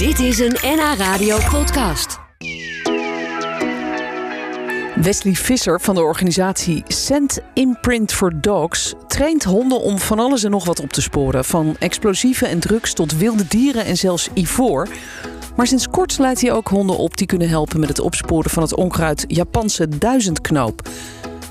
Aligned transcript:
Dit 0.00 0.18
is 0.18 0.38
een 0.38 0.56
NH 0.62 0.98
Radio 0.98 1.38
podcast. 1.50 2.18
Wesley 4.94 5.34
Visser 5.34 5.80
van 5.80 5.94
de 5.94 6.00
organisatie 6.00 6.82
Send 6.86 7.40
Imprint 7.54 8.12
for 8.12 8.40
Dogs 8.40 8.94
traint 9.06 9.44
honden 9.44 9.80
om 9.80 9.98
van 9.98 10.18
alles 10.18 10.44
en 10.44 10.50
nog 10.50 10.64
wat 10.64 10.80
op 10.80 10.92
te 10.92 11.02
sporen. 11.02 11.44
Van 11.44 11.76
explosieven 11.78 12.48
en 12.48 12.60
drugs 12.60 12.92
tot 12.92 13.16
wilde 13.16 13.46
dieren 13.48 13.84
en 13.84 13.96
zelfs 13.96 14.28
ivoor. 14.34 14.88
Maar 15.56 15.66
sinds 15.66 15.88
kort 15.88 16.18
leidt 16.18 16.40
hij 16.40 16.52
ook 16.52 16.68
honden 16.68 16.96
op 16.96 17.16
die 17.16 17.26
kunnen 17.26 17.48
helpen 17.48 17.80
met 17.80 17.88
het 17.88 18.00
opsporen 18.00 18.50
van 18.50 18.62
het 18.62 18.74
onkruid 18.74 19.24
Japanse 19.28 19.98
duizendknoop. 19.98 20.88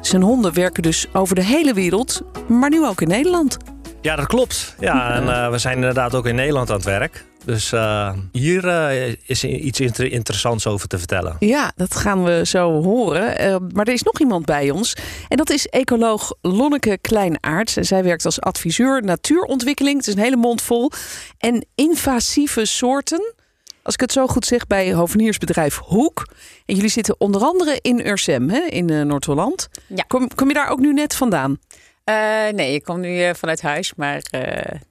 Zijn 0.02 0.22
honden 0.22 0.54
werken 0.54 0.84
dus 0.84 1.08
over 1.14 1.36
de 1.36 1.44
hele 1.44 1.74
wereld, 1.74 2.22
maar 2.48 2.70
nu 2.70 2.86
ook 2.86 3.02
in 3.02 3.08
Nederland. 3.08 3.58
Ja, 4.02 4.16
dat 4.16 4.28
klopt. 4.28 4.76
Ja, 4.80 5.14
en 5.14 5.24
uh, 5.24 5.50
we 5.50 5.58
zijn 5.58 5.76
inderdaad 5.76 6.16
ook 6.16 6.26
in 6.26 6.36
Nederland 6.36 6.70
aan 6.70 6.76
het 6.76 6.86
werk. 6.86 7.28
Dus 7.46 7.72
uh, 7.72 8.14
hier 8.32 8.66
uh, 8.66 9.16
is 9.26 9.44
iets 9.44 9.80
inter 9.80 10.12
interessants 10.12 10.68
over 10.68 10.88
te 10.88 10.98
vertellen. 10.98 11.36
Ja, 11.40 11.72
dat 11.76 11.96
gaan 11.96 12.24
we 12.24 12.42
zo 12.46 12.84
horen. 12.84 13.68
maar 13.74 13.88
er 13.88 13.94
is 13.94 14.04
nog 14.04 14.20
iemand 14.20 14.46
bij 14.46 14.70
ons. 14.70 14.94
En 15.28 15.38
dat 15.38 15.50
is 15.50 15.68
ecoloog 15.68 16.34
Lonneke 16.42 16.98
Kleinaert. 17.02 17.76
Zij 17.80 18.04
werkt 18.04 18.26
als 18.26 18.42
adviseur 18.42 19.04
natuurontwikkeling. 19.04 19.98
Het 19.98 20.08
is 20.08 20.14
een 20.14 20.20
hele 20.20 20.36
mond 20.36 20.62
vol. 20.62 20.92
En 21.38 21.66
invasieve 21.76 22.66
soorten 22.66 23.34
als 23.82 23.98
ik 23.98 24.02
het 24.02 24.12
zo 24.12 24.28
goed 24.28 24.46
zeg, 24.46 24.68
bij 24.68 24.94
hoveniersbedrijf 24.94 25.78
Hoek. 25.78 26.28
En 26.66 26.76
jullie 26.76 26.90
zitten 26.90 27.16
onder 27.18 27.42
andere 27.42 27.80
in 27.82 28.08
Ursem, 28.08 28.50
hè, 28.50 28.60
in 28.60 28.92
uh, 28.92 29.02
Noord-Holland. 29.02 29.70
Ja. 29.88 30.04
Kom, 30.08 30.36
kom 30.36 30.48
je 30.48 30.54
daar 30.54 30.70
ook 30.70 30.80
nu 30.80 30.94
net 30.94 31.16
vandaan? 31.16 31.60
Uh, 32.06 32.16
nee, 32.50 32.74
ik 32.74 32.84
kom 32.84 33.00
nu 33.00 33.28
uh, 33.28 33.34
vanuit 33.34 33.62
huis, 33.62 33.94
maar... 33.96 34.22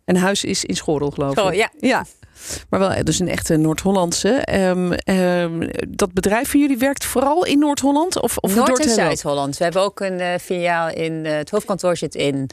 En 0.05 0.16
huis 0.16 0.44
is 0.44 0.64
in 0.64 0.77
Schorel, 0.77 1.10
geloof 1.10 1.33
ik. 1.33 1.44
Oh, 1.44 1.55
ja. 1.55 1.70
ja. 1.80 2.06
Maar 2.69 2.80
wel 2.80 3.05
dus 3.05 3.19
een 3.19 3.28
echte 3.28 3.56
Noord-Hollandse. 3.56 4.47
Um, 4.52 4.92
um, 5.05 5.70
dat 5.88 6.12
bedrijf 6.12 6.51
van 6.51 6.61
jullie 6.61 6.78
werkt 6.78 7.05
vooral 7.05 7.45
in 7.45 7.58
Noord-Holland? 7.58 8.20
Of, 8.20 8.36
of 8.36 8.55
Noord- 8.55 8.84
en 8.84 8.91
Zuid-Holland. 8.91 9.56
We 9.56 9.64
hebben 9.64 9.83
ook 9.83 10.00
een 10.00 10.41
filiaal 10.41 10.91
in... 10.91 11.25
het 11.25 11.50
hoofdkantoor 11.50 11.97
zit 11.97 12.14
in 12.14 12.50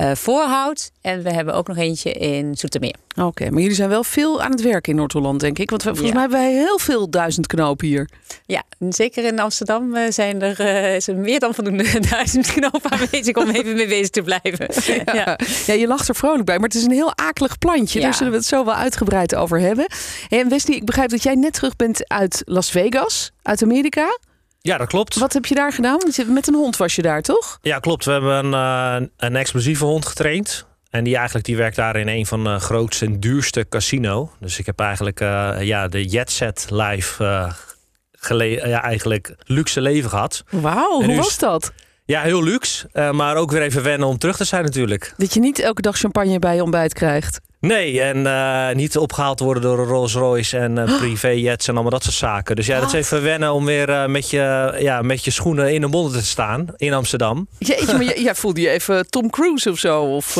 uh, 0.00 0.14
Voorhout. 0.14 0.90
En 1.00 1.22
we 1.22 1.32
hebben 1.32 1.54
ook 1.54 1.68
nog 1.68 1.76
eentje 1.76 2.12
in 2.12 2.54
Zoetermeer. 2.56 2.94
Oké, 3.10 3.26
okay, 3.26 3.48
maar 3.48 3.60
jullie 3.60 3.76
zijn 3.76 3.88
wel 3.88 4.04
veel 4.04 4.42
aan 4.42 4.50
het 4.50 4.62
werken 4.62 4.92
in 4.92 4.98
Noord-Holland, 4.98 5.40
denk 5.40 5.58
ik. 5.58 5.70
Want 5.70 5.82
volgens 5.82 6.06
ja. 6.06 6.12
mij 6.12 6.20
hebben 6.20 6.40
wij 6.40 6.52
heel 6.52 6.78
veel 6.78 7.10
duizend 7.10 7.46
knopen 7.46 7.86
hier. 7.86 8.08
Ja, 8.46 8.62
zeker 8.88 9.24
in 9.24 9.38
Amsterdam 9.38 9.96
zijn 10.08 10.42
er, 10.42 10.60
uh, 10.60 10.94
is 10.94 11.08
er 11.08 11.16
meer 11.16 11.40
dan 11.40 11.54
voldoende 11.54 12.00
duizend 12.10 12.46
knopen 12.46 12.90
aanwezig 12.90 13.36
om 13.36 13.50
even 13.50 13.74
mee 13.74 13.88
bezig 13.88 14.10
te 14.10 14.22
blijven. 14.22 14.68
Ja. 15.04 15.14
Ja. 15.14 15.38
ja. 15.66 15.74
je 15.74 15.86
lacht 15.86 16.08
er 16.08 16.14
vrolijk 16.14 16.44
bij, 16.44 16.58
maar 16.58 16.68
het 16.68 16.78
is 16.78 16.84
een 16.84 16.90
heel 16.90 17.16
akelig 17.16 17.58
plantje. 17.58 18.00
Daar 18.00 18.14
zullen 18.14 18.32
we 18.32 18.38
het 18.38 18.46
zo 18.46 18.64
wel 18.64 18.74
uitgebreid 18.74 19.34
over 19.34 19.60
hebben. 19.60 19.86
En 20.28 20.48
Wesley, 20.48 20.76
ik 20.76 20.84
begrijp 20.84 21.10
dat 21.10 21.22
jij 21.22 21.34
net 21.34 21.52
terug 21.52 21.76
bent 21.76 22.08
uit 22.08 22.42
Las 22.44 22.70
Vegas, 22.70 23.32
uit 23.42 23.62
Amerika. 23.62 24.18
Ja, 24.62 24.76
dat 24.76 24.88
klopt. 24.88 25.18
Wat 25.18 25.32
heb 25.32 25.46
je 25.46 25.54
daar 25.54 25.72
gedaan? 25.72 25.98
Met 26.26 26.48
een 26.48 26.54
hond 26.54 26.76
was 26.76 26.94
je 26.94 27.02
daar, 27.02 27.22
toch? 27.22 27.58
Ja, 27.62 27.78
klopt. 27.78 28.04
We 28.04 28.10
hebben 28.10 28.44
een, 28.44 29.00
uh, 29.00 29.08
een 29.16 29.36
explosieve 29.36 29.84
hond 29.84 30.06
getraind. 30.06 30.66
En 30.90 31.04
die, 31.04 31.16
eigenlijk, 31.16 31.46
die 31.46 31.56
werkt 31.56 31.76
daar 31.76 31.96
in 31.96 32.08
een 32.08 32.26
van 32.26 32.44
de 32.44 32.58
grootste 32.58 33.06
en 33.06 33.20
duurste 33.20 33.66
casino. 33.68 34.32
Dus 34.40 34.58
ik 34.58 34.66
heb 34.66 34.80
eigenlijk 34.80 35.20
uh, 35.20 35.56
ja, 35.60 35.88
de 35.88 36.04
Jet 36.04 36.30
Set 36.30 36.66
Live 36.70 37.24
uh, 37.24 38.58
ja, 38.66 38.82
eigenlijk 38.82 39.34
luxe 39.44 39.80
leven 39.80 40.10
gehad. 40.10 40.44
Wauw, 40.50 41.02
hoe 41.02 41.16
was 41.16 41.38
dat? 41.38 41.72
Ja, 42.04 42.22
heel 42.22 42.42
luxe. 42.42 42.88
Maar 43.12 43.36
ook 43.36 43.50
weer 43.50 43.62
even 43.62 43.82
wennen 43.82 44.08
om 44.08 44.18
terug 44.18 44.36
te 44.36 44.44
zijn 44.44 44.64
natuurlijk. 44.64 45.14
Dat 45.16 45.34
je 45.34 45.40
niet 45.40 45.58
elke 45.58 45.82
dag 45.82 45.96
champagne 45.96 46.38
bij 46.38 46.54
je 46.54 46.62
ontbijt 46.62 46.92
krijgt. 46.92 47.40
Nee, 47.60 48.00
en 48.00 48.16
uh, 48.16 48.70
niet 48.70 48.96
opgehaald 48.96 49.40
worden 49.40 49.62
door 49.62 49.86
Rolls 49.86 50.14
Royce 50.14 50.58
en 50.58 50.76
uh, 50.78 50.96
privéjets 50.98 51.68
en 51.68 51.72
allemaal 51.74 51.92
dat 51.92 52.02
soort 52.02 52.14
zaken. 52.14 52.56
Dus 52.56 52.66
ja, 52.66 52.74
Wat? 52.74 52.82
dat 52.82 52.94
is 52.94 53.06
even 53.06 53.22
wennen 53.22 53.52
om 53.52 53.64
weer 53.64 53.88
uh, 53.88 54.06
met, 54.06 54.30
je, 54.30 54.76
ja, 54.78 55.02
met 55.02 55.24
je 55.24 55.30
schoenen 55.30 55.72
in 55.72 55.80
de 55.80 55.86
modder 55.86 56.20
te 56.20 56.26
staan 56.26 56.66
in 56.76 56.92
Amsterdam. 56.92 57.48
Jeetje, 57.58 57.92
maar 57.92 58.18
jij 58.18 58.34
voelde 58.42 58.60
je 58.60 58.70
even 58.70 59.10
Tom 59.10 59.30
Cruise 59.30 59.70
of 59.70 59.78
zo? 59.78 60.02
Of, 60.02 60.34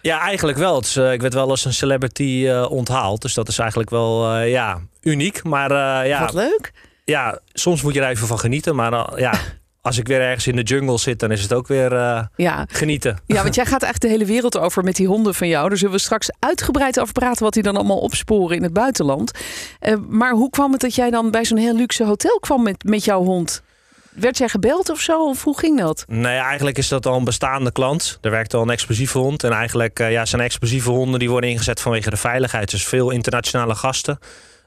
Ja, 0.00 0.20
eigenlijk 0.20 0.58
wel. 0.58 0.76
Het 0.76 0.84
is, 0.84 0.96
ik 0.96 1.20
werd 1.20 1.34
wel 1.34 1.50
als 1.50 1.64
een 1.64 1.74
celebrity 1.74 2.48
onthaald. 2.68 3.22
Dus 3.22 3.34
dat 3.34 3.48
is 3.48 3.58
eigenlijk 3.58 3.90
wel 3.90 4.38
ja, 4.38 4.80
uniek. 5.00 5.42
Maar, 5.42 6.06
ja, 6.06 6.20
Wat 6.20 6.34
leuk. 6.34 6.72
Ja, 7.04 7.38
soms 7.52 7.82
moet 7.82 7.94
je 7.94 8.00
er 8.00 8.08
even 8.08 8.26
van 8.26 8.38
genieten. 8.38 8.74
Maar 8.74 9.20
ja, 9.20 9.32
als 9.82 9.98
ik 9.98 10.06
weer 10.06 10.20
ergens 10.20 10.46
in 10.46 10.56
de 10.56 10.62
jungle 10.62 10.98
zit, 10.98 11.18
dan 11.18 11.30
is 11.30 11.42
het 11.42 11.52
ook 11.52 11.66
weer 11.66 11.92
uh, 11.92 12.22
ja. 12.36 12.66
genieten. 12.68 13.18
Ja, 13.26 13.42
want 13.42 13.54
jij 13.54 13.66
gaat 13.74 13.82
echt 13.82 14.02
de 14.02 14.08
hele 14.08 14.24
wereld 14.24 14.58
over 14.58 14.84
met 14.84 14.96
die 14.96 15.06
honden 15.06 15.34
van 15.34 15.48
jou. 15.48 15.68
Daar 15.68 15.78
zullen 15.78 15.94
we 15.94 16.00
straks 16.00 16.30
uitgebreid 16.38 17.00
over 17.00 17.12
praten 17.12 17.42
wat 17.42 17.52
die 17.52 17.62
dan 17.62 17.76
allemaal 17.76 17.98
opsporen 17.98 18.56
in 18.56 18.62
het 18.62 18.72
buitenland. 18.72 19.38
Uh, 19.80 19.94
maar 20.08 20.32
hoe 20.32 20.50
kwam 20.50 20.72
het 20.72 20.80
dat 20.80 20.94
jij 20.94 21.10
dan 21.10 21.30
bij 21.30 21.44
zo'n 21.44 21.58
heel 21.58 21.76
luxe 21.76 22.04
hotel 22.04 22.38
kwam 22.38 22.62
met, 22.62 22.84
met 22.84 23.04
jouw 23.04 23.24
hond? 23.24 23.62
Werd 24.10 24.38
jij 24.38 24.48
gebeld 24.48 24.90
of 24.90 25.00
zo? 25.00 25.28
Of 25.28 25.44
hoe 25.44 25.58
ging 25.58 25.78
dat? 25.78 26.04
Nee, 26.08 26.38
eigenlijk 26.38 26.78
is 26.78 26.88
dat 26.88 27.06
al 27.06 27.16
een 27.16 27.24
bestaande 27.24 27.72
klant. 27.72 28.18
Er 28.20 28.30
werkt 28.30 28.54
al 28.54 28.62
een 28.62 28.70
explosieve 28.70 29.18
hond. 29.18 29.44
En 29.44 29.52
eigenlijk 29.52 30.00
uh, 30.00 30.12
ja, 30.12 30.24
zijn 30.24 30.42
explosieve 30.42 30.90
honden 30.90 31.18
die 31.18 31.30
worden 31.30 31.50
ingezet 31.50 31.80
vanwege 31.80 32.10
de 32.10 32.16
veiligheid. 32.16 32.70
Dus 32.70 32.86
veel 32.86 33.10
internationale 33.10 33.74
gasten 33.74 34.18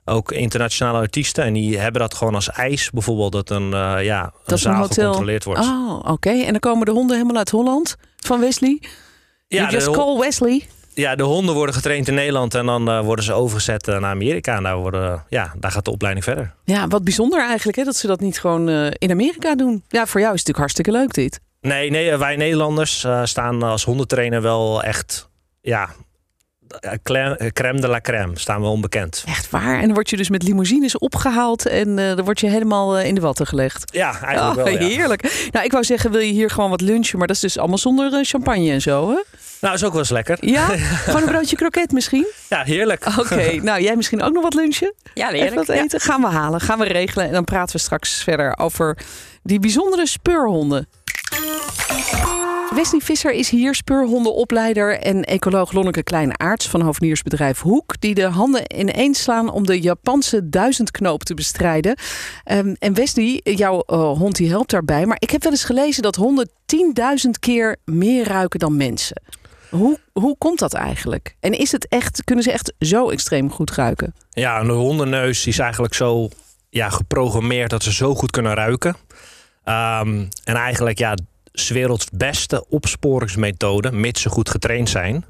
ook 0.05 0.31
internationale 0.31 0.97
artiesten. 0.97 1.43
En 1.43 1.53
die 1.53 1.77
hebben 1.77 2.01
dat 2.01 2.13
gewoon 2.13 2.35
als 2.35 2.49
eis. 2.49 2.89
Bijvoorbeeld 2.89 3.31
dat 3.31 3.49
een, 3.49 3.71
uh, 3.71 4.03
ja, 4.03 4.23
een 4.23 4.31
dat 4.45 4.59
zaal 4.59 4.73
een 4.73 4.79
hotel... 4.79 5.03
gecontroleerd 5.03 5.43
wordt. 5.43 5.61
Oh, 5.61 5.95
oké. 5.99 6.11
Okay. 6.11 6.43
En 6.43 6.51
dan 6.51 6.59
komen 6.59 6.85
de 6.85 6.91
honden 6.91 7.15
helemaal 7.15 7.37
uit 7.37 7.49
Holland 7.49 7.95
van 8.17 8.39
Wesley? 8.39 8.81
Ja, 9.47 9.59
you 9.59 9.71
just 9.71 9.91
call 9.91 10.19
Wesley? 10.19 10.67
Ja, 10.93 11.15
de 11.15 11.23
honden 11.23 11.55
worden 11.55 11.75
getraind 11.75 12.07
in 12.07 12.13
Nederland 12.13 12.55
en 12.55 12.65
dan 12.65 12.89
uh, 12.89 12.99
worden 12.99 13.25
ze 13.25 13.33
overgezet 13.33 13.85
naar 13.85 14.03
Amerika. 14.03 14.55
En 14.55 14.63
daar, 14.63 14.77
worden, 14.77 15.25
ja, 15.29 15.53
daar 15.59 15.71
gaat 15.71 15.85
de 15.85 15.91
opleiding 15.91 16.25
verder. 16.25 16.53
Ja, 16.63 16.87
wat 16.87 17.03
bijzonder 17.03 17.47
eigenlijk 17.47 17.77
hè, 17.77 17.83
dat 17.83 17.95
ze 17.95 18.07
dat 18.07 18.19
niet 18.19 18.39
gewoon 18.39 18.69
uh, 18.69 18.87
in 18.97 19.11
Amerika 19.11 19.55
doen. 19.55 19.83
Ja, 19.87 20.05
voor 20.05 20.21
jou 20.21 20.33
is 20.33 20.39
het 20.39 20.47
natuurlijk 20.47 20.57
hartstikke 20.57 20.91
leuk 20.91 21.13
dit. 21.13 21.39
Nee, 21.61 21.89
nee 21.89 22.17
wij 22.17 22.35
Nederlanders 22.35 23.05
staan 23.23 23.63
als 23.63 23.83
hondentrainer 23.83 24.41
wel 24.41 24.83
echt... 24.83 25.29
Ja, 25.61 25.89
crème 27.53 27.81
de 27.81 27.87
la 27.87 28.01
crème, 28.01 28.39
staan 28.39 28.61
we 28.61 28.67
onbekend. 28.67 29.23
Echt 29.27 29.49
waar? 29.49 29.75
En 29.75 29.85
dan 29.85 29.93
word 29.93 30.09
je 30.09 30.17
dus 30.17 30.29
met 30.29 30.43
limousines 30.43 30.97
opgehaald 30.97 31.65
en 31.65 31.97
uh, 31.97 32.15
dan 32.15 32.25
word 32.25 32.39
je 32.39 32.47
helemaal 32.47 32.99
uh, 32.99 33.05
in 33.05 33.15
de 33.15 33.21
watten 33.21 33.47
gelegd. 33.47 33.93
Ja, 33.93 34.21
eigenlijk 34.21 34.57
oh, 34.57 34.63
wel. 34.63 34.73
Ja. 34.73 34.87
Heerlijk. 34.87 35.47
Nou, 35.51 35.65
ik 35.65 35.71
wou 35.71 35.83
zeggen, 35.83 36.11
wil 36.11 36.19
je 36.19 36.31
hier 36.31 36.49
gewoon 36.49 36.69
wat 36.69 36.81
lunchen, 36.81 37.17
maar 37.17 37.27
dat 37.27 37.35
is 37.35 37.41
dus 37.41 37.57
allemaal 37.57 37.77
zonder 37.77 38.13
uh, 38.13 38.19
champagne 38.23 38.71
en 38.71 38.81
zo, 38.81 39.09
hè? 39.09 39.21
Nou, 39.61 39.75
is 39.75 39.83
ook 39.83 39.91
wel 39.91 39.99
eens 39.99 40.09
lekker. 40.09 40.37
Ja? 40.39 40.65
gewoon 41.05 41.21
een 41.21 41.27
broodje 41.27 41.55
kroket 41.55 41.91
misschien? 41.91 42.27
Ja, 42.49 42.63
heerlijk. 42.63 43.05
Oké, 43.07 43.19
okay. 43.19 43.55
nou 43.69 43.81
jij 43.81 43.95
misschien 43.95 44.21
ook 44.21 44.33
nog 44.33 44.43
wat 44.43 44.53
lunchen? 44.53 44.93
Ja, 45.13 45.27
heerlijk. 45.27 45.43
Even 45.43 45.55
wat 45.55 45.69
eten? 45.69 45.99
Ja. 46.01 46.05
Gaan 46.05 46.21
we 46.21 46.27
halen, 46.27 46.61
gaan 46.61 46.79
we 46.79 46.85
regelen 46.85 47.27
en 47.27 47.33
dan 47.33 47.43
praten 47.43 47.75
we 47.75 47.81
straks 47.81 48.23
verder 48.23 48.57
over 48.57 48.97
die 49.43 49.59
bijzondere 49.59 50.07
speurhonden. 50.07 50.87
Wesley 52.75 53.01
Visser 53.01 53.31
is 53.31 53.49
hier, 53.49 53.75
speurhondenopleider 53.75 54.99
en 54.99 55.23
ecoloog 55.23 55.71
Lonneke 55.71 56.03
Kleine-Aarts 56.03 56.67
van 56.67 56.81
hoveniersbedrijf 56.81 57.59
Hoek, 57.59 57.93
die 57.99 58.13
de 58.13 58.23
handen 58.23 58.79
ineens 58.79 59.21
slaan 59.21 59.51
om 59.51 59.65
de 59.65 59.81
Japanse 59.81 60.49
duizendknoop 60.49 61.23
te 61.23 61.33
bestrijden. 61.33 61.97
Um, 62.51 62.75
en 62.79 62.93
Wesley, 62.93 63.41
jouw 63.43 63.83
uh, 63.87 64.17
hond, 64.17 64.35
die 64.35 64.49
helpt 64.49 64.69
daarbij. 64.69 65.05
Maar 65.05 65.17
ik 65.19 65.29
heb 65.29 65.43
wel 65.43 65.51
eens 65.51 65.63
gelezen 65.63 66.03
dat 66.03 66.15
honden 66.15 66.49
10.000 67.25 67.29
keer 67.39 67.77
meer 67.85 68.27
ruiken 68.27 68.59
dan 68.59 68.77
mensen. 68.77 69.21
Hoe, 69.69 69.99
hoe 70.13 70.37
komt 70.37 70.59
dat 70.59 70.73
eigenlijk? 70.73 71.35
En 71.39 71.51
is 71.51 71.71
het 71.71 71.87
echt, 71.87 72.23
kunnen 72.23 72.43
ze 72.43 72.51
echt 72.51 72.73
zo 72.79 73.09
extreem 73.09 73.51
goed 73.51 73.71
ruiken? 73.71 74.15
Ja, 74.29 74.59
een 74.59 74.69
hondenneus 74.69 75.47
is 75.47 75.59
eigenlijk 75.59 75.93
zo 75.93 76.29
ja, 76.69 76.89
geprogrammeerd 76.89 77.69
dat 77.69 77.83
ze 77.83 77.93
zo 77.93 78.15
goed 78.15 78.31
kunnen 78.31 78.53
ruiken. 78.53 78.95
Um, 79.65 80.27
en 80.43 80.55
eigenlijk, 80.55 80.97
ja, 80.97 81.15
's 81.53 81.69
werelds 81.69 82.05
beste 82.13 82.65
opsporingsmethode, 82.69 83.91
mits 83.91 84.21
ze 84.21 84.29
goed 84.29 84.49
getraind 84.49 84.89
zijn. 84.89 85.25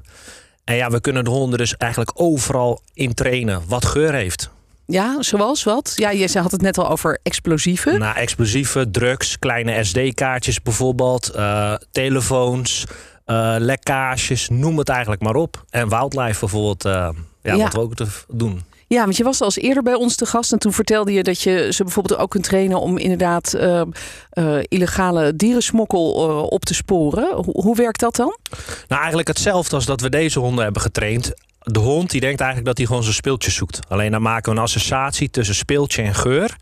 En 0.64 0.76
ja, 0.76 0.90
we 0.90 1.00
kunnen 1.00 1.24
de 1.24 1.30
honden 1.30 1.58
dus 1.58 1.76
eigenlijk 1.76 2.10
overal 2.14 2.80
in 2.94 3.14
trainen 3.14 3.62
wat 3.68 3.84
geur 3.84 4.12
heeft. 4.12 4.50
Ja, 4.86 5.22
zoals 5.22 5.62
wat? 5.62 5.92
Ja, 5.96 6.10
je 6.10 6.38
had 6.38 6.52
het 6.52 6.60
net 6.60 6.78
al 6.78 6.88
over 6.88 7.18
explosieven. 7.22 7.98
Nou, 7.98 8.16
explosieven, 8.16 8.90
drugs, 8.92 9.38
kleine 9.38 9.84
SD-kaartjes 9.84 10.62
bijvoorbeeld, 10.62 11.32
uh, 11.36 11.74
telefoons, 11.92 12.84
uh, 13.26 13.54
lekkages, 13.58 14.48
noem 14.48 14.78
het 14.78 14.88
eigenlijk 14.88 15.22
maar 15.22 15.34
op. 15.34 15.64
En 15.70 15.88
wildlife 15.88 16.40
bijvoorbeeld, 16.40 16.84
uh, 16.84 16.92
ja, 16.92 17.54
ja, 17.54 17.56
wat 17.56 17.72
we 17.72 17.80
ook 17.80 17.94
te 17.94 18.06
doen. 18.28 18.62
Ja, 18.94 19.04
want 19.04 19.16
je 19.16 19.24
was 19.24 19.40
al 19.40 19.46
eens 19.46 19.56
eerder 19.56 19.82
bij 19.82 19.94
ons 19.94 20.16
te 20.16 20.26
gast 20.26 20.52
en 20.52 20.58
toen 20.58 20.72
vertelde 20.72 21.12
je 21.12 21.22
dat 21.22 21.40
je 21.40 21.68
ze 21.72 21.82
bijvoorbeeld 21.82 22.20
ook 22.20 22.30
kunt 22.30 22.44
trainen 22.44 22.80
om 22.80 22.98
inderdaad 22.98 23.54
uh, 23.56 23.82
uh, 24.32 24.58
illegale 24.68 25.36
dierensmokkel 25.36 26.30
uh, 26.30 26.42
op 26.42 26.64
te 26.64 26.74
sporen. 26.74 27.34
Hoe, 27.34 27.62
hoe 27.62 27.76
werkt 27.76 28.00
dat 28.00 28.16
dan? 28.16 28.36
Nou, 28.88 29.00
eigenlijk 29.00 29.28
hetzelfde 29.28 29.74
als 29.76 29.84
dat 29.84 30.00
we 30.00 30.08
deze 30.08 30.38
honden 30.38 30.64
hebben 30.64 30.82
getraind. 30.82 31.32
De 31.58 31.78
hond 31.78 32.10
die 32.10 32.20
denkt 32.20 32.40
eigenlijk 32.40 32.68
dat 32.68 32.76
hij 32.76 32.86
gewoon 32.86 33.02
zijn 33.02 33.14
speeltje 33.14 33.50
zoekt. 33.50 33.78
Alleen 33.88 34.10
dan 34.10 34.22
maken 34.22 34.52
we 34.52 34.58
een 34.58 34.64
associatie 34.64 35.30
tussen 35.30 35.54
speeltje 35.54 36.02
en 36.02 36.14
geur. 36.14 36.56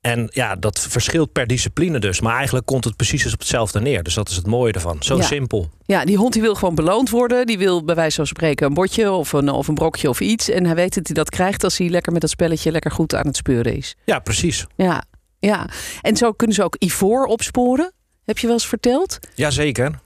En 0.00 0.28
ja, 0.32 0.56
dat 0.56 0.86
verschilt 0.88 1.32
per 1.32 1.46
discipline 1.46 1.98
dus. 1.98 2.20
Maar 2.20 2.34
eigenlijk 2.36 2.66
komt 2.66 2.84
het 2.84 2.96
precies 2.96 3.32
op 3.32 3.38
hetzelfde 3.38 3.80
neer. 3.80 4.02
Dus 4.02 4.14
dat 4.14 4.28
is 4.28 4.36
het 4.36 4.46
mooie 4.46 4.72
ervan. 4.72 4.96
Zo 5.02 5.16
Ja. 5.16 5.22
simpel. 5.22 5.70
Ja, 5.84 6.04
die 6.04 6.16
hond 6.16 6.32
die 6.32 6.42
wil 6.42 6.54
gewoon 6.54 6.74
beloond 6.74 7.10
worden. 7.10 7.46
Die 7.46 7.58
wil 7.58 7.84
bij 7.84 7.94
wijze 7.94 8.16
van 8.16 8.26
spreken 8.26 8.66
een 8.66 8.74
bordje 8.74 9.10
of 9.10 9.32
een, 9.32 9.48
of 9.48 9.68
een 9.68 9.74
brokje 9.74 10.08
of 10.08 10.20
iets. 10.20 10.50
En 10.50 10.64
hij 10.66 10.74
weet 10.74 10.94
dat 10.94 11.06
hij 11.06 11.14
dat 11.14 11.30
krijgt 11.30 11.64
als 11.64 11.78
hij 11.78 11.88
lekker 11.88 12.12
met 12.12 12.20
dat 12.20 12.30
spelletje 12.30 12.70
lekker 12.70 12.90
goed 12.90 13.14
aan 13.14 13.26
het 13.26 13.36
speuren 13.36 13.76
is. 13.76 13.96
Ja, 14.04 14.18
precies. 14.18 14.66
Ja, 14.76 15.02
ja. 15.38 15.68
En 16.02 16.16
zo 16.16 16.32
kunnen 16.32 16.56
ze 16.56 16.62
ook 16.64 16.76
ivoor 16.78 17.24
opsporen. 17.24 17.92
Heb 18.24 18.38
je 18.38 18.46
wel 18.46 18.56
eens 18.56 18.66
verteld? 18.66 19.18
Jazeker. 19.34 20.00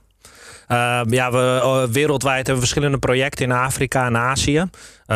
Ehm 0.66 1.12
ja, 1.12 1.30
we, 1.32 1.60
eh, 1.62 1.92
wereldwijd 1.92 2.36
hebben 2.36 2.54
we 2.54 2.60
verschillende 2.60 2.98
projecten 2.98 3.44
in 3.44 3.52
Afrika 3.52 4.06
en 4.06 4.16
Azië. 4.16 4.64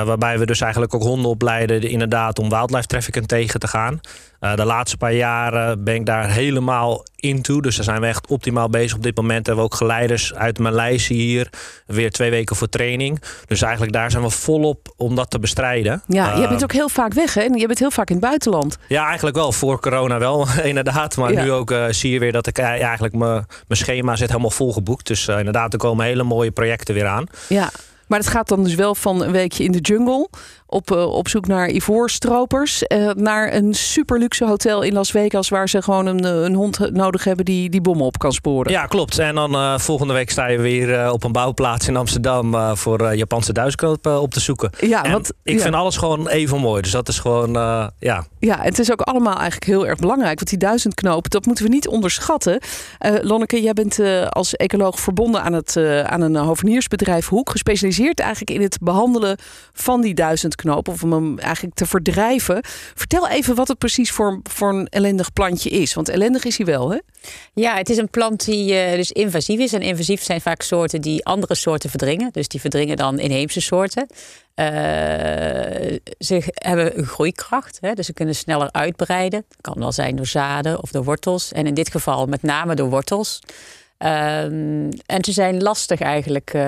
Eh, 0.00 0.02
waarbij 0.06 0.38
we 0.38 0.46
dus 0.46 0.60
eigenlijk 0.60 0.94
ook 0.94 1.02
honden 1.02 1.30
opleiden 1.30 1.82
inderdaad 1.82 2.38
om 2.38 2.48
wildlife 2.48 2.86
trafficking 2.86 3.26
tegen 3.26 3.60
te 3.60 3.66
gaan. 3.68 4.00
Eh, 4.40 4.54
de 4.54 4.64
laatste 4.64 4.96
paar 4.96 5.12
jaren 5.12 5.84
ben 5.84 5.94
ik 5.94 6.06
daar 6.06 6.30
helemaal 6.30 7.04
into. 7.16 7.60
Dus 7.60 7.76
daar 7.76 7.84
zijn 7.84 8.00
we 8.00 8.06
echt 8.06 8.26
optimaal 8.26 8.68
bezig. 8.70 8.96
Op 8.96 9.02
dit 9.02 9.16
moment 9.16 9.46
hebben 9.46 9.64
we 9.64 9.70
ook 9.70 9.76
geleiders 9.76 10.34
uit 10.34 10.58
Maleisië 10.58 11.14
hier. 11.14 11.50
Weer 11.86 12.10
twee 12.10 12.30
weken 12.30 12.56
voor 12.56 12.68
training. 12.68 13.22
Dus 13.46 13.62
eigenlijk 13.62 13.92
daar 13.92 14.10
zijn 14.10 14.22
we 14.22 14.30
volop 14.30 14.94
om 14.96 15.14
dat 15.14 15.30
te 15.30 15.38
bestrijden. 15.38 16.02
Ja, 16.06 16.26
je 16.34 16.40
Ehm, 16.40 16.48
bent 16.48 16.62
ook 16.62 16.72
heel 16.72 16.88
vaak 16.88 17.12
weg 17.12 17.34
hè? 17.34 17.40
En 17.40 17.54
je 17.58 17.66
bent 17.66 17.78
heel 17.78 17.90
vaak 17.90 18.08
in 18.08 18.16
het 18.16 18.24
buitenland. 18.24 18.78
Ja, 18.88 19.06
eigenlijk 19.06 19.36
wel. 19.36 19.52
Voor 19.52 19.80
corona 19.80 20.18
wel, 20.18 20.46
inderdaad. 20.62 21.16
Maar 21.16 21.32
Ja. 21.32 21.42
nu 21.42 21.52
ook 21.52 21.70
eh, 21.70 21.84
zie 21.90 22.10
je 22.12 22.18
weer 22.18 22.32
dat 22.32 22.46
ik 22.46 22.58
eigenlijk 22.58 23.14
mijn 23.14 23.44
schema 23.68 24.16
zit 24.16 24.28
helemaal 24.28 24.50
volgeboekt. 24.50 25.06
Dus 25.06 25.28
inderdaad, 25.28 25.72
er 25.72 25.78
komen 25.78 26.04
hele 26.06 26.22
mooie 26.22 26.50
projecten 26.50 26.94
weer 26.94 27.06
aan. 27.06 27.26
Ja. 27.48 27.70
Maar 28.06 28.18
het 28.18 28.28
gaat 28.28 28.48
dan 28.48 28.62
dus 28.64 28.74
wel 28.74 28.94
van 28.94 29.22
een 29.22 29.32
weekje 29.32 29.64
in 29.64 29.72
de 29.72 29.78
jungle. 29.78 30.28
Op, 30.66 30.90
eh, 30.90 31.06
op 31.12 31.28
zoek 31.28 31.46
naar 31.46 31.70
ivoorstropers. 31.70 32.82
eh, 32.82 33.10
naar 33.14 33.54
een 33.54 33.74
super 33.74 34.18
luxe 34.18 34.44
hotel 34.46 34.82
in 34.82 34.92
Las 34.92 35.10
Vegas. 35.10 35.48
Waar 35.48 35.68
ze 35.68 35.82
gewoon 35.82 36.06
een, 36.06 36.24
eh, 36.24 36.42
een 36.42 36.54
hond 36.54 36.90
nodig 36.92 37.24
hebben 37.24 37.44
die, 37.44 37.70
die 37.70 37.80
bommen 37.80 38.06
op 38.06 38.18
kan 38.18 38.32
sporen. 38.32 38.72
Ja, 38.72 38.86
klopt. 38.86 39.18
En 39.18 39.34
dan 39.34 39.80
volgende 39.80 40.12
week 40.12 40.30
sta 40.30 40.46
je 40.46 40.58
weer 40.58 41.12
op 41.12 41.24
een 41.24 41.32
bouwplaats 41.32 41.88
in 41.88 41.96
Amsterdam 41.96 42.76
voor 42.76 43.14
Japanse 43.14 43.52
duizendkoop 43.52 44.06
eh, 44.06 44.22
op 44.22 44.32
te 44.32 44.40
zoeken. 44.40 44.70
Ja, 44.80 45.04
En 45.04 45.12
want 45.12 45.32
ik 45.42 45.56
ja. 45.56 45.62
vind 45.62 45.74
alles 45.74 45.96
gewoon 45.96 46.28
even 46.28 46.60
mooi. 46.60 46.82
Dus 46.82 46.90
dat 46.90 47.08
is 47.08 47.18
gewoon, 47.18 47.52
ja. 47.98 48.26
Ja, 48.38 48.58
het 48.60 48.78
is 48.78 48.92
ook 48.92 49.00
allemaal 49.00 49.34
eigenlijk 49.34 49.64
heel 49.64 49.86
erg 49.86 49.98
belangrijk. 49.98 50.36
Want 50.36 50.48
die 50.48 50.58
duizend 50.58 50.94
knopen, 50.94 51.30
dat 51.30 51.46
moeten 51.46 51.64
we 51.64 51.70
niet 51.70 51.88
onderschatten. 51.88 52.60
Lonneke, 53.20 53.62
jij 53.62 53.72
bent 53.72 54.00
als 54.28 54.56
ecoloog 54.56 55.00
verbonden 55.00 55.42
aan, 55.42 55.52
het, 55.52 55.76
aan 56.04 56.20
een 56.20 56.36
hoveniersbedrijf 56.36 57.28
Hoek. 57.28 57.50
Gespecialiseerd 57.50 57.95
eigenlijk 58.04 58.50
in 58.50 58.62
het 58.62 58.78
behandelen 58.80 59.38
van 59.72 60.00
die 60.00 60.14
duizend 60.14 60.54
knopen. 60.54 60.92
Of 60.92 61.02
om 61.02 61.12
hem 61.12 61.38
eigenlijk 61.38 61.74
te 61.74 61.86
verdrijven. 61.86 62.60
Vertel 62.94 63.28
even 63.28 63.54
wat 63.54 63.68
het 63.68 63.78
precies 63.78 64.10
voor, 64.10 64.40
voor 64.42 64.68
een 64.68 64.88
ellendig 64.88 65.32
plantje 65.32 65.70
is. 65.70 65.94
Want 65.94 66.08
ellendig 66.08 66.44
is 66.44 66.56
hij 66.56 66.66
wel, 66.66 66.90
hè? 66.90 66.98
Ja, 67.54 67.76
het 67.76 67.90
is 67.90 67.96
een 67.96 68.10
plant 68.10 68.44
die 68.44 68.74
eh, 68.74 68.96
dus 68.96 69.12
invasief 69.12 69.60
is. 69.60 69.72
En 69.72 69.82
invasief 69.82 70.22
zijn 70.22 70.40
vaak 70.40 70.62
soorten 70.62 71.00
die 71.00 71.24
andere 71.24 71.54
soorten 71.54 71.90
verdringen. 71.90 72.32
Dus 72.32 72.48
die 72.48 72.60
verdringen 72.60 72.96
dan 72.96 73.18
inheemse 73.18 73.60
soorten. 73.60 74.06
Eh, 74.54 74.66
ze 76.18 76.52
hebben 76.54 76.98
een 76.98 77.06
groeikracht, 77.06 77.78
hè, 77.80 77.92
dus 77.92 78.06
ze 78.06 78.12
kunnen 78.12 78.34
sneller 78.34 78.68
uitbreiden. 78.72 79.44
Het 79.48 79.60
kan 79.60 79.78
wel 79.78 79.92
zijn 79.92 80.16
door 80.16 80.26
zaden 80.26 80.82
of 80.82 80.90
door 80.90 81.04
wortels. 81.04 81.52
En 81.52 81.66
in 81.66 81.74
dit 81.74 81.90
geval 81.90 82.26
met 82.26 82.42
name 82.42 82.74
door 82.74 82.90
wortels. 82.90 83.40
Ehm, 83.98 84.90
en 85.06 85.24
ze 85.24 85.32
zijn 85.32 85.62
lastig 85.62 86.00
eigenlijk 86.00 86.50
eh, 86.54 86.60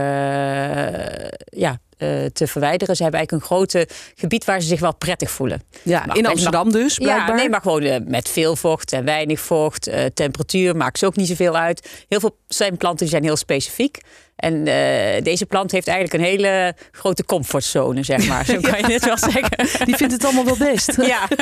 ja, 1.45 1.79
eh, 1.97 2.25
te 2.33 2.47
verwijderen. 2.47 2.97
Ze 2.97 3.03
hebben 3.03 3.21
eigenlijk 3.21 3.33
een 3.33 3.57
grote 3.57 3.89
gebied 4.15 4.45
waar 4.45 4.61
ze 4.61 4.69
zich 4.69 4.81
wel 4.81 4.95
prettig 4.95 5.31
voelen. 5.31 5.63
Ja, 5.83 6.07
Maar- 6.07 6.17
in 6.17 6.27
Amsterdam 6.27 6.73
dus, 6.73 6.99
blijkbaar. 6.99 7.29
Ja, 7.29 7.35
nee, 7.35 7.49
maar 7.49 7.61
gewoon 7.61 7.83
eh, 7.83 8.01
met 8.07 8.29
veel 8.29 8.57
vocht 8.57 8.93
en 8.93 9.05
weinig 9.05 9.41
vocht. 9.41 9.91
temperatuur 10.15 10.77
maakt 10.77 10.99
ze 10.99 11.07
ook 11.07 11.17
niet 11.17 11.29
zoveel 11.29 11.57
uit. 11.57 12.05
Heel 12.09 12.21
veel 12.21 12.39
zijn 12.49 12.77
planten 12.77 12.99
die 12.99 13.09
zijn 13.09 13.23
heel 13.25 13.37
specifiek. 13.37 14.01
En 14.39 14.67
eh, 14.67 15.23
deze 15.23 15.47
plant 15.47 15.71
heeft 15.71 15.89
eigenlijk 15.89 16.23
een 16.23 16.31
hele 16.31 16.75
grote 16.91 17.25
comfortzone, 17.25 18.03
zeg 18.03 18.27
maar. 18.27 18.45
Zo 18.45 18.61
kan 18.71 18.79
je 18.79 18.93
het 18.93 19.05
wel 19.05 19.19
zeggen. 19.19 19.85
Die 19.85 19.97
vindt 19.97 20.13
het 20.13 20.25
allemaal 20.25 20.45
wel 20.45 20.57
best. 20.57 20.97
Ja. 21.09 21.29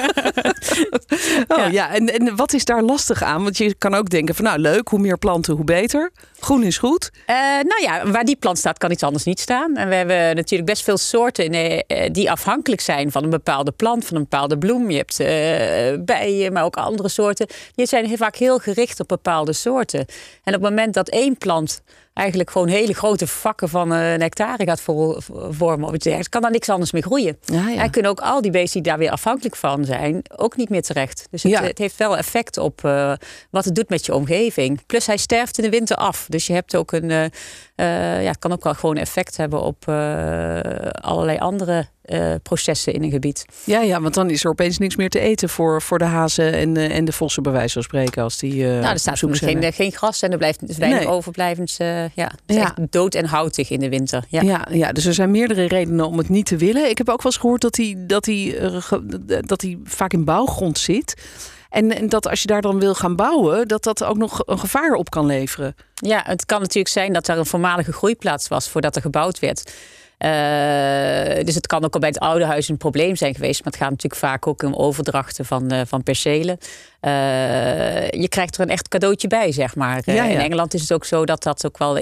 Oh, 1.48 1.56
Ja. 1.58 1.66
ja. 1.66 1.94
En, 1.94 2.06
en 2.14 2.37
wat 2.37 2.52
is 2.52 2.64
daar 2.64 2.82
lastig 2.82 3.22
aan? 3.22 3.43
Want 3.43 3.58
je 3.58 3.75
kan 3.75 3.94
ook 3.94 4.10
denken 4.10 4.34
van 4.34 4.44
nou 4.44 4.58
leuk, 4.58 4.88
hoe 4.88 4.98
meer 4.98 5.19
planten, 5.19 5.54
hoe 5.54 5.64
beter. 5.64 6.10
Groen 6.40 6.62
is 6.62 6.78
goed. 6.78 7.10
Eh, 7.26 7.37
nou 7.62 7.82
ja, 7.82 8.10
waar 8.10 8.25
die 8.25 8.37
plant 8.37 8.58
staat, 8.58 8.78
kan 8.78 8.90
iets 8.90 9.02
anders 9.02 9.25
niet 9.25 9.40
staan. 9.40 9.76
En 9.76 9.88
we 9.88 9.94
hebben 9.94 10.37
natuurlijk 10.37 10.70
best 10.70 10.84
veel 10.84 10.96
soorten 10.96 11.52
eh, 11.52 12.12
die 12.12 12.31
afhankelijk 12.31 12.81
zijn 12.81 13.10
van 13.12 13.25
een 13.25 13.31
bepaalde 13.31 13.72
plant, 13.72 14.04
van 14.04 14.16
een 14.16 14.22
bepaalde 14.22 14.58
bloem. 14.58 14.90
Je 14.90 14.96
hebt 14.96 15.16
bijen, 16.04 16.52
maar 16.52 16.64
ook 16.64 16.76
andere 16.76 17.08
soorten. 17.08 17.46
Die 17.75 17.87
zijn 17.87 18.06
heel 18.06 18.16
vaak 18.16 18.37
heel 18.37 18.58
gericht 18.58 19.00
op 19.00 19.08
bepaalde 19.08 19.52
soorten. 19.52 20.00
En 20.44 20.54
op 20.54 20.60
het 20.62 20.70
moment 20.70 20.94
dat 20.94 21.08
één 21.08 21.38
plant 21.38 21.82
eigenlijk 22.16 22.50
gewoon 22.50 22.68
hele 22.68 22.94
grote 22.94 23.26
vakken 23.26 23.68
van 23.68 23.92
eh, 23.92 23.98
nectare 24.18 24.64
gaat 24.64 24.80
vo- 24.80 25.18
vormen 25.50 25.88
of 25.88 25.94
iets 25.94 26.02
dergelijks, 26.04 26.28
kan 26.28 26.42
daar 26.42 26.50
niks 26.50 26.68
anders 26.68 26.92
mee 26.92 27.02
groeien. 27.02 27.38
Ja, 27.44 27.68
ja. 27.68 27.82
En 27.82 27.90
kunnen 27.90 28.10
ook 28.10 28.20
al 28.20 28.40
die 28.40 28.50
beesten 28.50 28.82
die 28.82 28.90
daar 28.90 29.00
weer 29.00 29.10
afhankelijk 29.10 29.56
van 29.56 29.84
zijn, 29.84 30.22
ook 30.36 30.56
niet 30.56 30.68
meer 30.68 30.82
terecht. 30.82 31.26
Dus 31.30 31.42
het, 31.42 31.52
Ja. 31.52 31.62
het 31.62 31.78
heeft 31.78 31.96
wel 31.96 32.16
effect 32.16 32.58
op 32.58 32.84
eh, 32.84 33.12
wat 33.50 33.64
het 33.64 33.74
doet 33.74 33.88
met 33.88 34.06
je 34.06 34.14
omgeving. 34.14 34.86
Plus 34.86 35.06
hij 35.06 35.16
sterft 35.16 35.58
in 35.58 35.64
de 35.64 35.70
winter 35.70 35.96
af. 35.96 36.26
Dus 36.28 36.46
je 36.46 36.52
hebt 36.52 36.76
ook 36.76 36.92
een, 36.92 37.10
eh, 37.10 37.24
ja, 37.84 38.28
het 38.28 38.38
kan 38.38 38.52
ook 38.52 38.64
wel 38.64 38.75
gewoon 38.75 38.96
effect 38.96 39.37
hebben 39.37 39.62
op 39.62 39.88
eh, 39.88 40.58
allerlei 41.00 41.38
andere 41.38 41.87
eh, 42.02 42.34
processen 42.43 42.93
in 42.93 43.02
een 43.02 43.11
gebied. 43.11 43.44
Ja, 43.64 43.81
ja, 43.81 44.00
want 44.00 44.14
dan 44.14 44.31
is 44.31 44.44
er 44.44 44.50
opeens 44.50 44.78
niks 44.78 44.96
meer 44.96 45.08
te 45.11 45.19
eten 45.20 45.49
voor, 45.49 45.82
voor 45.82 45.99
de 45.99 46.05
hazen 46.05 46.52
en 46.52 46.73
de, 46.73 46.87
en 46.87 47.05
de 47.05 47.12
vossen, 47.12 47.43
bij 47.43 47.52
wijze 47.52 47.73
van 47.73 47.82
spreken. 47.82 48.23
Als 48.23 48.38
die, 48.38 48.64
eh, 48.64 48.70
nou, 48.81 48.93
er 48.93 48.99
staat 48.99 49.19
zijn. 49.19 49.37
geen, 49.37 49.62
eh, 49.62 49.73
geen 49.73 49.93
gras 49.93 50.23
en 50.23 50.31
er 50.32 50.38
blijft 50.38 50.76
weinig 50.76 50.99
Nee. 51.00 51.08
overblijvend. 51.08 51.75
eh, 51.78 52.08
ja, 52.08 52.25
het 52.26 52.40
is 52.46 52.56
Ja. 52.56 52.62
echt 52.62 52.75
dood 52.93 53.14
en 53.14 53.25
houtig 53.25 53.70
in 53.70 53.81
de 53.81 53.88
winter. 53.88 54.25
Ja. 54.28 54.40
Ja. 54.43 54.67
Ja, 54.70 54.93
dus 54.93 55.05
er 55.06 55.14
zijn 55.14 55.31
meerdere 55.31 55.64
redenen 55.67 56.06
om 56.06 56.19
het 56.19 56.28
niet 56.28 56.46
te 56.46 56.56
willen. 56.56 56.90
Ik 56.90 56.99
heb 56.99 57.08
ook 57.08 57.23
wel 57.23 57.32
eens 57.32 57.40
gehoord 57.40 57.61
dat 57.61 57.76
hij, 57.76 57.94
dat 58.06 58.26
hij, 58.26 58.58
eh, 58.58 58.93
dat 59.40 59.61
hij 59.61 59.78
vaak 59.84 60.12
in 60.12 60.25
bouwgrond 60.25 60.78
zit. 60.78 61.14
En, 61.76 61.96
en 61.96 62.08
dat 62.08 62.28
als 62.28 62.40
je 62.40 62.46
daar 62.46 62.62
dan 62.62 62.78
wil 62.78 62.94
gaan 62.94 63.17
bouwen, 63.17 63.69
dat 63.69 63.82
dat 63.82 64.05
ook 64.05 64.17
nog 64.17 64.43
een 64.46 64.58
gevaar 64.58 64.93
op 64.93 65.11
kan 65.11 65.26
leveren. 65.26 65.76
Ja, 65.94 66.23
het 66.26 66.46
kan 66.46 66.61
natuurlijk 66.61 66.88
zijn 66.88 67.12
dat 67.12 67.28
er 67.28 67.38
een 67.38 67.46
voormalige 67.46 67.93
groeiplaats 67.93 68.49
was 68.49 68.69
voordat 68.69 68.96
er 68.96 69.02
gebouwd 69.02 69.38
werd. 69.38 69.73
Eh, 70.19 71.44
dus 71.44 71.55
het 71.55 71.67
kan 71.67 71.84
ook 71.84 71.94
al 71.94 72.00
bij 72.00 72.08
het 72.08 72.19
oude 72.19 72.44
huis 72.44 72.69
een 72.69 72.76
probleem 72.76 73.17
zijn 73.17 73.34
geweest. 73.34 73.64
Maar 73.64 73.73
het 73.73 73.82
gaat 73.82 73.90
natuurlijk 73.90 74.20
vaak 74.20 74.46
ook 74.46 74.62
om 74.62 74.75
overdrachten 74.75 75.44
van, 75.44 75.70
eh, 75.70 75.81
van 75.87 76.02
percelen. 76.02 76.58
Eh, 77.00 78.11
je 78.11 78.28
krijgt 78.28 78.56
er 78.56 78.61
een 78.61 78.70
echt 78.70 78.88
cadeautje 78.88 79.28
bij, 79.28 79.52
zeg 79.52 79.75
maar. 79.75 80.02
Ja, 80.05 80.14
ja. 80.14 80.25
In 80.25 80.38
Engeland 80.38 80.75
is 80.75 80.81
het 80.81 80.93
ook 80.93 81.05
zo 81.05 81.25
dat 81.25 81.43
dat 81.43 81.67
ook 81.67 81.78
wel 81.78 81.94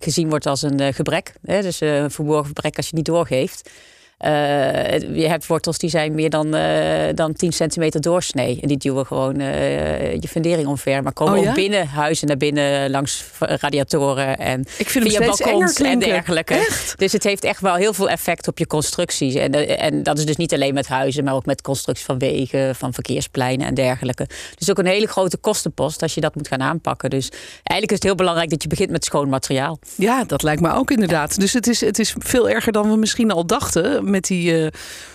gezien 0.00 0.28
wordt 0.28 0.46
als 0.46 0.62
een 0.62 0.94
gebrek. 0.94 1.32
Hè? 1.44 1.62
Dus 1.62 1.80
een 1.80 2.10
verborgen 2.10 2.46
gebrek 2.46 2.76
als 2.76 2.88
je 2.88 2.96
niet 2.96 3.04
doorgeeft. 3.04 3.70
Eh, 4.16 4.98
je 4.98 5.28
hebt 5.28 5.46
wortels 5.46 5.78
die 5.78 5.90
zijn 5.90 6.14
meer 6.14 6.30
dan, 6.30 6.54
eh, 6.54 7.14
dan 7.14 7.32
10 7.32 7.52
centimeter 7.52 8.00
doorsnee. 8.00 8.58
En 8.60 8.68
die 8.68 8.76
duwen 8.76 9.06
gewoon 9.06 9.40
eh, 9.40 10.14
je 10.14 10.28
fundering 10.28 10.68
omver. 10.68 11.02
Maar 11.02 11.12
komen 11.12 11.38
Oh 11.38 11.42
ja? 11.42 11.48
ook 11.48 11.54
binnen 11.54 11.88
huizen 11.88 12.26
naar 12.26 12.36
binnen 12.36 12.90
langs 12.90 13.24
radiatoren 13.38 14.38
en 14.38 14.64
Ik 14.78 14.90
vind 14.90 15.08
via 15.08 15.26
balkons 15.26 15.80
en 15.80 15.98
dergelijke. 15.98 16.54
Echt? 16.54 16.98
Dus 16.98 17.12
het 17.12 17.24
heeft 17.24 17.44
echt 17.44 17.60
wel 17.60 17.74
heel 17.74 17.92
veel 17.92 18.08
effect 18.08 18.48
op 18.48 18.58
je 18.58 18.66
constructies. 18.66 19.34
En, 19.34 19.78
en 19.78 20.02
dat 20.02 20.18
is 20.18 20.26
dus 20.26 20.36
niet 20.36 20.54
alleen 20.54 20.74
met 20.74 20.88
huizen, 20.88 21.24
maar 21.24 21.34
ook 21.34 21.46
met 21.46 21.62
constructies 21.62 22.06
van 22.06 22.18
wegen, 22.18 22.74
van 22.74 22.92
verkeerspleinen 22.92 23.66
en 23.66 23.74
dergelijke. 23.74 24.26
Dus 24.58 24.70
ook 24.70 24.78
een 24.78 24.86
hele 24.86 25.06
grote 25.06 25.36
kostenpost 25.36 26.02
als 26.02 26.14
je 26.14 26.20
dat 26.20 26.34
moet 26.34 26.48
gaan 26.48 26.62
aanpakken. 26.62 27.10
Dus 27.10 27.28
eigenlijk 27.52 27.90
is 27.90 27.96
het 27.96 28.02
heel 28.02 28.14
belangrijk 28.14 28.50
dat 28.50 28.62
je 28.62 28.68
begint 28.68 28.90
met 28.90 29.04
schoon 29.04 29.28
materiaal. 29.28 29.78
Ja, 29.96 30.24
dat 30.24 30.42
lijkt 30.42 30.60
me 30.60 30.72
ook 30.72 30.90
inderdaad. 30.90 31.40
Dus 31.40 31.52
het 31.52 31.66
is, 31.66 31.80
het 31.80 31.98
is 31.98 32.14
veel 32.18 32.48
erger 32.48 32.72
dan 32.72 32.90
we 32.90 32.96
misschien 32.96 33.30
al 33.30 33.46
dachten 33.46 34.04
met 34.10 34.24
die, 34.24 34.64
eh, 34.64 34.68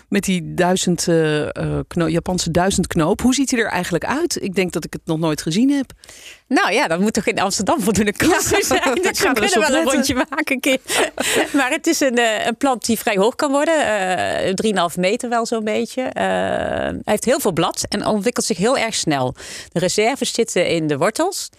met 0.10 0.24
die 0.24 0.54
duizend, 0.54 1.08
eh, 1.08 1.42
eh, 1.56 1.80
kno- 1.88 2.08
Japanse 2.08 2.52
duizend 2.52 2.88
knoop. 2.88 3.22
Hoe 3.22 3.34
ziet 3.34 3.52
hij 3.52 3.60
er 3.60 3.68
eigenlijk 3.70 4.06
uit? 4.06 4.44
Ik 4.44 4.56
denk 4.56 4.72
dat 4.72 4.86
ik 4.86 4.94
het 4.94 5.02
nog 5.06 5.20
nooit 5.20 5.42
gezien 5.42 5.70
heb. 5.72 5.92
Nou 6.48 6.72
ja, 6.74 6.88
dat 6.88 7.00
moet 7.00 7.14
toch 7.14 7.26
in 7.26 7.40
Amsterdam 7.40 7.82
voldoende 7.82 8.14
kosten 8.28 8.64
zijn. 8.64 8.96
ik 8.96 9.04
Dus 9.04 9.20
we 9.22 9.28
er 9.28 9.34
kunnen 9.34 9.60
wel 9.60 9.76
een 9.80 9.84
rondje 9.92 10.14
maken 10.14 10.46
een 10.46 10.60
keer. 10.60 10.80
maar 11.58 11.72
het 11.72 11.88
is 11.88 12.00
een, 12.00 12.20
een 12.48 12.58
plant 12.58 12.86
die 12.86 12.98
vrij 13.00 13.16
hoog 13.18 13.36
kan 13.36 13.52
worden. 13.52 13.86
eh 13.86 14.54
3,5 14.90 14.98
meter 14.98 15.30
wel 15.30 15.46
zo'n 15.46 15.64
beetje. 15.64 16.10
Hij 16.14 17.00
heeft 17.04 17.26
heel 17.26 17.40
veel 17.40 17.52
blad 17.54 17.86
en 17.90 18.06
ontwikkelt 18.06 18.46
zich 18.46 18.58
heel 18.58 18.78
erg 18.78 18.96
snel. 18.96 19.36
De 19.72 19.80
reserves 19.80 20.34
zitten 20.34 20.68
in 20.68 20.88
de 20.88 20.98
wortels. 20.98 21.50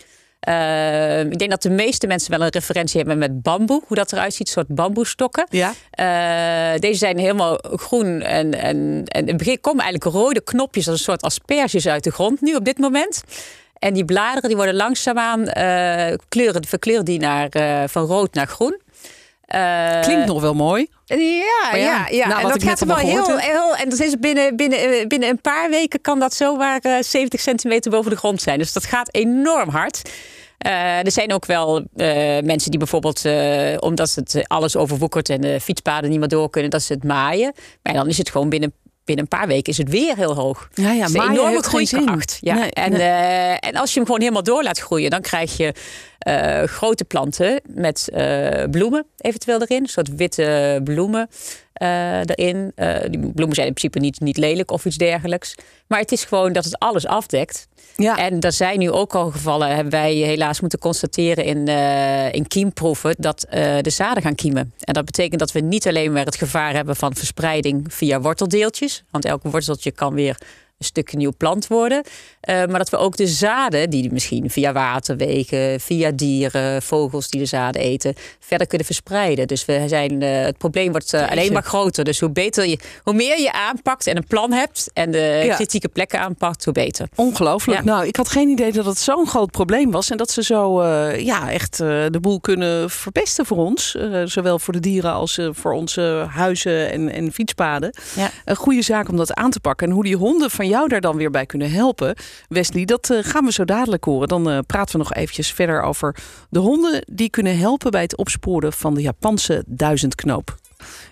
Eh, 0.42 1.20
ik 1.20 1.38
denk 1.38 1.50
dat 1.50 1.62
de 1.62 1.70
meeste 1.70 2.06
mensen 2.06 2.30
wel 2.30 2.40
een 2.40 2.48
referentie 2.48 2.98
hebben 2.98 3.18
met 3.18 3.42
bamboe. 3.42 3.82
Hoe 3.86 3.96
dat 3.96 4.12
eruit 4.12 4.34
ziet, 4.34 4.48
soort 4.48 4.68
bamboestokken. 4.68 5.46
Ja. 5.50 5.72
Eh, 5.90 6.80
deze 6.80 6.98
zijn 6.98 7.18
helemaal 7.18 7.58
groen 7.62 8.20
en, 8.20 8.58
en, 8.58 9.04
en 9.06 9.20
in 9.20 9.28
het 9.28 9.36
begin 9.36 9.60
komen 9.60 9.84
eigenlijk 9.84 10.16
rode 10.16 10.40
knopjes 10.40 10.88
als 10.88 10.98
een 10.98 11.04
soort 11.04 11.22
asperges 11.22 11.88
uit 11.88 12.04
de 12.04 12.10
grond 12.10 12.40
nu 12.40 12.54
op 12.54 12.64
dit 12.64 12.78
moment. 12.78 13.22
En 13.82 13.94
die 13.94 14.04
bladeren 14.04 14.48
die 14.48 14.56
worden 14.56 14.74
langzaamaan 14.74 15.48
eh, 15.48 16.16
kleuren, 16.28 16.66
verkleuren 16.66 17.04
die 17.04 17.18
naar, 17.18 17.48
eh, 17.48 17.82
van 17.86 18.06
rood 18.06 18.34
naar 18.34 18.46
groen. 18.46 18.80
Eh, 19.52 20.00
Klinkt 20.00 20.26
nog 20.26 20.40
wel 20.40 20.54
mooi. 20.54 20.86
Ja, 21.04 21.16
Maar 21.70 21.78
ja, 21.78 21.84
ja, 21.84 22.06
ja. 22.10 22.26
na 22.26 22.40
en 22.40 22.48
dat 22.48 22.62
gaat 22.62 22.80
er 22.80 22.86
wel 22.86 22.96
heel, 22.96 23.26
heb. 23.26 23.40
heel. 23.40 23.76
En 23.76 23.88
dat 23.88 24.00
is 24.00 24.18
binnen, 24.18 24.56
binnen, 24.56 25.08
binnen 25.08 25.28
een 25.28 25.40
paar 25.40 25.70
weken 25.70 26.00
kan 26.00 26.18
dat 26.18 26.34
zomaar 26.34 26.80
eh 26.80 27.02
70 27.02 27.40
centimeter 27.40 27.90
boven 27.90 28.10
de 28.10 28.16
grond 28.16 28.42
zijn. 28.42 28.58
Dus 28.58 28.72
dat 28.72 28.84
gaat 28.84 29.14
enorm 29.14 29.68
hard. 29.68 30.10
Eh, 30.58 31.04
er 31.04 31.10
zijn 31.10 31.32
ook 31.32 31.46
wel 31.46 31.76
eh, 31.96 32.06
mensen 32.42 32.70
die 32.70 32.78
bijvoorbeeld, 32.78 33.24
omdat 33.80 34.14
het 34.14 34.44
alles 34.46 34.76
overwoekert 34.76 35.28
en 35.28 35.40
de 35.40 35.60
fietspaden 35.60 36.10
niet 36.10 36.18
meer 36.18 36.28
door 36.28 36.50
kunnen, 36.50 36.70
dat 36.70 36.82
ze 36.82 36.92
het 36.92 37.04
maaien. 37.04 37.52
Maar 37.82 37.94
dan 37.94 38.08
is 38.08 38.18
het 38.18 38.30
gewoon 38.30 38.48
binnen, 38.48 38.72
binnen 39.04 39.24
een 39.30 39.38
paar 39.38 39.46
weken 39.46 39.72
is 39.72 39.78
het 39.78 39.88
weer 39.88 40.16
heel 40.16 40.34
hoog. 40.34 40.68
Ja, 40.74 40.92
ja, 40.92 41.04
een 41.04 41.12
maaien 41.12 41.32
enorme 41.32 41.62
groeikracht. 41.62 42.38
Ja. 42.40 42.54
Nee, 42.54 42.70
en, 42.70 42.92
nee. 42.92 43.58
en 43.58 43.74
als 43.76 43.90
je 43.90 43.96
hem 43.96 44.06
gewoon 44.06 44.20
helemaal 44.20 44.42
door 44.42 44.62
laat 44.62 44.78
groeien, 44.78 45.10
dan 45.10 45.20
krijg 45.20 45.56
je 45.56 45.74
eh, 46.22 46.62
grote 46.62 47.04
planten 47.04 47.60
met 47.68 48.08
eh, 48.08 48.64
bloemen 48.70 49.06
eventueel 49.16 49.60
erin. 49.60 49.82
Een 49.82 49.88
soort 49.88 50.14
witte 50.14 50.80
bloemen 50.84 51.28
eh, 51.72 52.18
erin. 52.18 52.72
Die 53.10 53.32
bloemen 53.32 53.54
zijn 53.54 53.66
in 53.66 53.74
principe 53.74 53.98
niet, 53.98 54.20
niet 54.20 54.36
lelijk 54.36 54.70
of 54.70 54.84
iets 54.84 54.96
dergelijks. 54.96 55.54
Maar 55.86 55.98
het 55.98 56.12
is 56.12 56.24
gewoon 56.24 56.52
dat 56.52 56.64
het 56.64 56.78
alles 56.78 57.06
afdekt. 57.06 57.68
Ja. 57.96 58.16
En 58.16 58.40
er 58.40 58.52
zijn 58.52 58.78
nu 58.78 58.90
ook 58.90 59.14
al 59.14 59.30
gevallen, 59.30 59.74
hebben 59.74 59.92
wij 59.92 60.14
helaas 60.14 60.60
moeten 60.60 60.78
constateren 60.78 61.44
in, 61.44 61.68
in 62.32 62.48
kiemproeven, 62.48 63.14
dat 63.18 63.46
de 63.80 63.90
zaden 63.90 64.22
gaan 64.22 64.34
kiemen. 64.34 64.72
En 64.78 64.94
dat 64.94 65.04
betekent 65.04 65.40
dat 65.40 65.52
we 65.52 65.60
niet 65.60 65.88
alleen 65.88 66.12
maar 66.12 66.24
het 66.24 66.36
gevaar 66.36 66.74
hebben 66.74 66.96
van 66.96 67.14
verspreiding 67.14 67.94
via 67.94 68.20
worteldeeltjes. 68.20 69.04
Want 69.10 69.24
elk 69.24 69.42
worteltje 69.42 69.90
kan 69.90 70.14
weer 70.14 70.38
een 70.82 70.88
stukje 70.88 71.16
nieuw 71.16 71.32
plant 71.36 71.66
worden. 71.66 72.02
Eh, 72.40 72.56
maar 72.56 72.78
dat 72.78 72.88
we 72.90 72.96
ook 72.96 73.16
de 73.16 73.26
zaden, 73.26 73.90
die 73.90 74.12
misschien 74.12 74.50
via 74.50 74.72
waterwegen, 74.72 75.80
via 75.80 76.10
dieren, 76.10 76.82
vogels 76.82 77.28
die 77.28 77.40
de 77.40 77.46
zaden 77.46 77.82
eten, 77.82 78.14
verder 78.40 78.66
kunnen 78.66 78.86
verspreiden. 78.86 79.46
Dus 79.46 79.64
we 79.64 79.84
zijn, 79.86 80.22
eh, 80.22 80.44
het 80.44 80.58
probleem 80.58 80.90
wordt 80.90 81.12
eh, 81.12 81.30
alleen 81.30 81.52
maar 81.52 81.62
groter. 81.62 82.04
Dus 82.04 82.20
hoe, 82.20 82.30
beter 82.30 82.66
je, 82.66 82.78
hoe 83.02 83.14
meer 83.14 83.40
je 83.40 83.52
aanpakt 83.52 84.06
en 84.06 84.16
een 84.16 84.26
plan 84.26 84.52
hebt 84.52 84.90
en 84.92 85.10
de 85.10 85.42
Ja. 85.44 85.54
kritieke 85.54 85.88
plekken 85.88 86.20
aanpakt, 86.20 86.64
hoe 86.64 86.72
beter. 86.72 87.08
Ongelooflijk. 87.14 87.78
Ja. 87.78 87.84
Nou, 87.84 88.06
ik 88.06 88.16
had 88.16 88.28
geen 88.28 88.48
idee 88.48 88.72
dat 88.72 88.84
het 88.84 88.98
zo'n 88.98 89.26
groot 89.26 89.50
probleem 89.50 89.90
was. 89.90 90.10
En 90.10 90.16
dat 90.16 90.30
ze 90.30 90.42
zo 90.42 90.82
ja, 91.16 91.50
echt 91.50 91.76
de 91.76 92.18
boel 92.20 92.40
kunnen 92.40 92.90
verpesten 92.90 93.46
voor 93.46 93.56
ons. 93.56 93.96
Zowel 94.24 94.58
voor 94.58 94.72
de 94.72 94.80
dieren 94.80 95.12
als 95.12 95.38
voor 95.50 95.72
onze 95.72 96.26
huizen 96.30 96.90
en, 96.90 97.08
en 97.12 97.32
fietspaden. 97.32 97.94
Ja. 98.16 98.30
Een 98.44 98.56
goede 98.56 98.82
zaak 98.82 99.08
om 99.08 99.16
dat 99.16 99.34
aan 99.34 99.50
te 99.50 99.60
pakken. 99.60 99.86
En 99.86 99.92
hoe 99.94 100.04
die 100.04 100.16
honden 100.16 100.50
van 100.50 100.66
jou 100.72 100.88
daar 100.88 101.00
dan 101.00 101.16
weer 101.16 101.30
bij 101.30 101.46
kunnen 101.46 101.70
helpen, 101.70 102.14
Wesley, 102.48 102.84
dat 102.84 103.10
eh, 103.10 103.18
gaan 103.22 103.44
we 103.44 103.52
zo 103.52 103.64
dadelijk 103.64 104.04
horen. 104.04 104.28
Dan 104.28 104.50
eh, 104.50 104.58
praten 104.66 104.92
we 104.92 104.98
nog 104.98 105.14
eventjes 105.14 105.52
verder 105.52 105.82
over 105.82 106.16
de 106.50 106.58
honden 106.58 107.04
die 107.12 107.30
kunnen 107.30 107.58
helpen 107.58 107.90
bij 107.90 108.02
het 108.02 108.16
opsporen 108.16 108.72
van 108.72 108.94
de 108.94 109.00
Japanse 109.00 109.64
duizendknoop. 109.66 110.56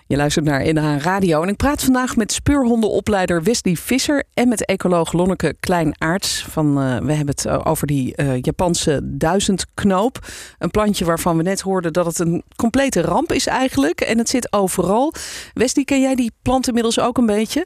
Je 0.07 0.15
luistert 0.15 0.45
naar 0.45 0.73
NH 0.73 0.97
Radio 0.97 1.41
en 1.41 1.49
ik 1.49 1.55
praat 1.55 1.83
vandaag 1.83 2.15
met 2.15 2.31
speurhondenopleider 2.31 3.43
Wesley 3.43 3.75
Visser 3.75 4.23
en 4.33 4.47
met 4.47 4.65
ecoloog 4.65 5.13
Lonneke 5.13 5.55
Klein-Aarts. 5.59 6.45
Van, 6.49 6.67
eh, 6.67 6.97
we 6.97 7.13
hebben 7.13 7.35
het 7.35 7.47
over 7.65 7.87
die 7.87 8.15
Japanse 8.41 8.99
duizendknoop. 9.03 10.19
Een 10.59 10.71
plantje 10.71 11.05
waarvan 11.05 11.37
we 11.37 11.43
net 11.43 11.61
hoorden 11.61 11.93
dat 11.93 12.05
het 12.05 12.19
een 12.19 12.43
complete 12.55 13.01
ramp 13.01 13.31
is 13.31 13.47
eigenlijk. 13.47 14.01
En 14.01 14.17
het 14.17 14.29
zit 14.29 14.53
overal. 14.53 15.13
Wesley, 15.53 15.85
ken 15.85 16.01
jij 16.01 16.15
die 16.15 16.31
plant 16.41 16.67
inmiddels 16.67 16.99
ook 16.99 17.17
een 17.17 17.25
beetje? 17.25 17.65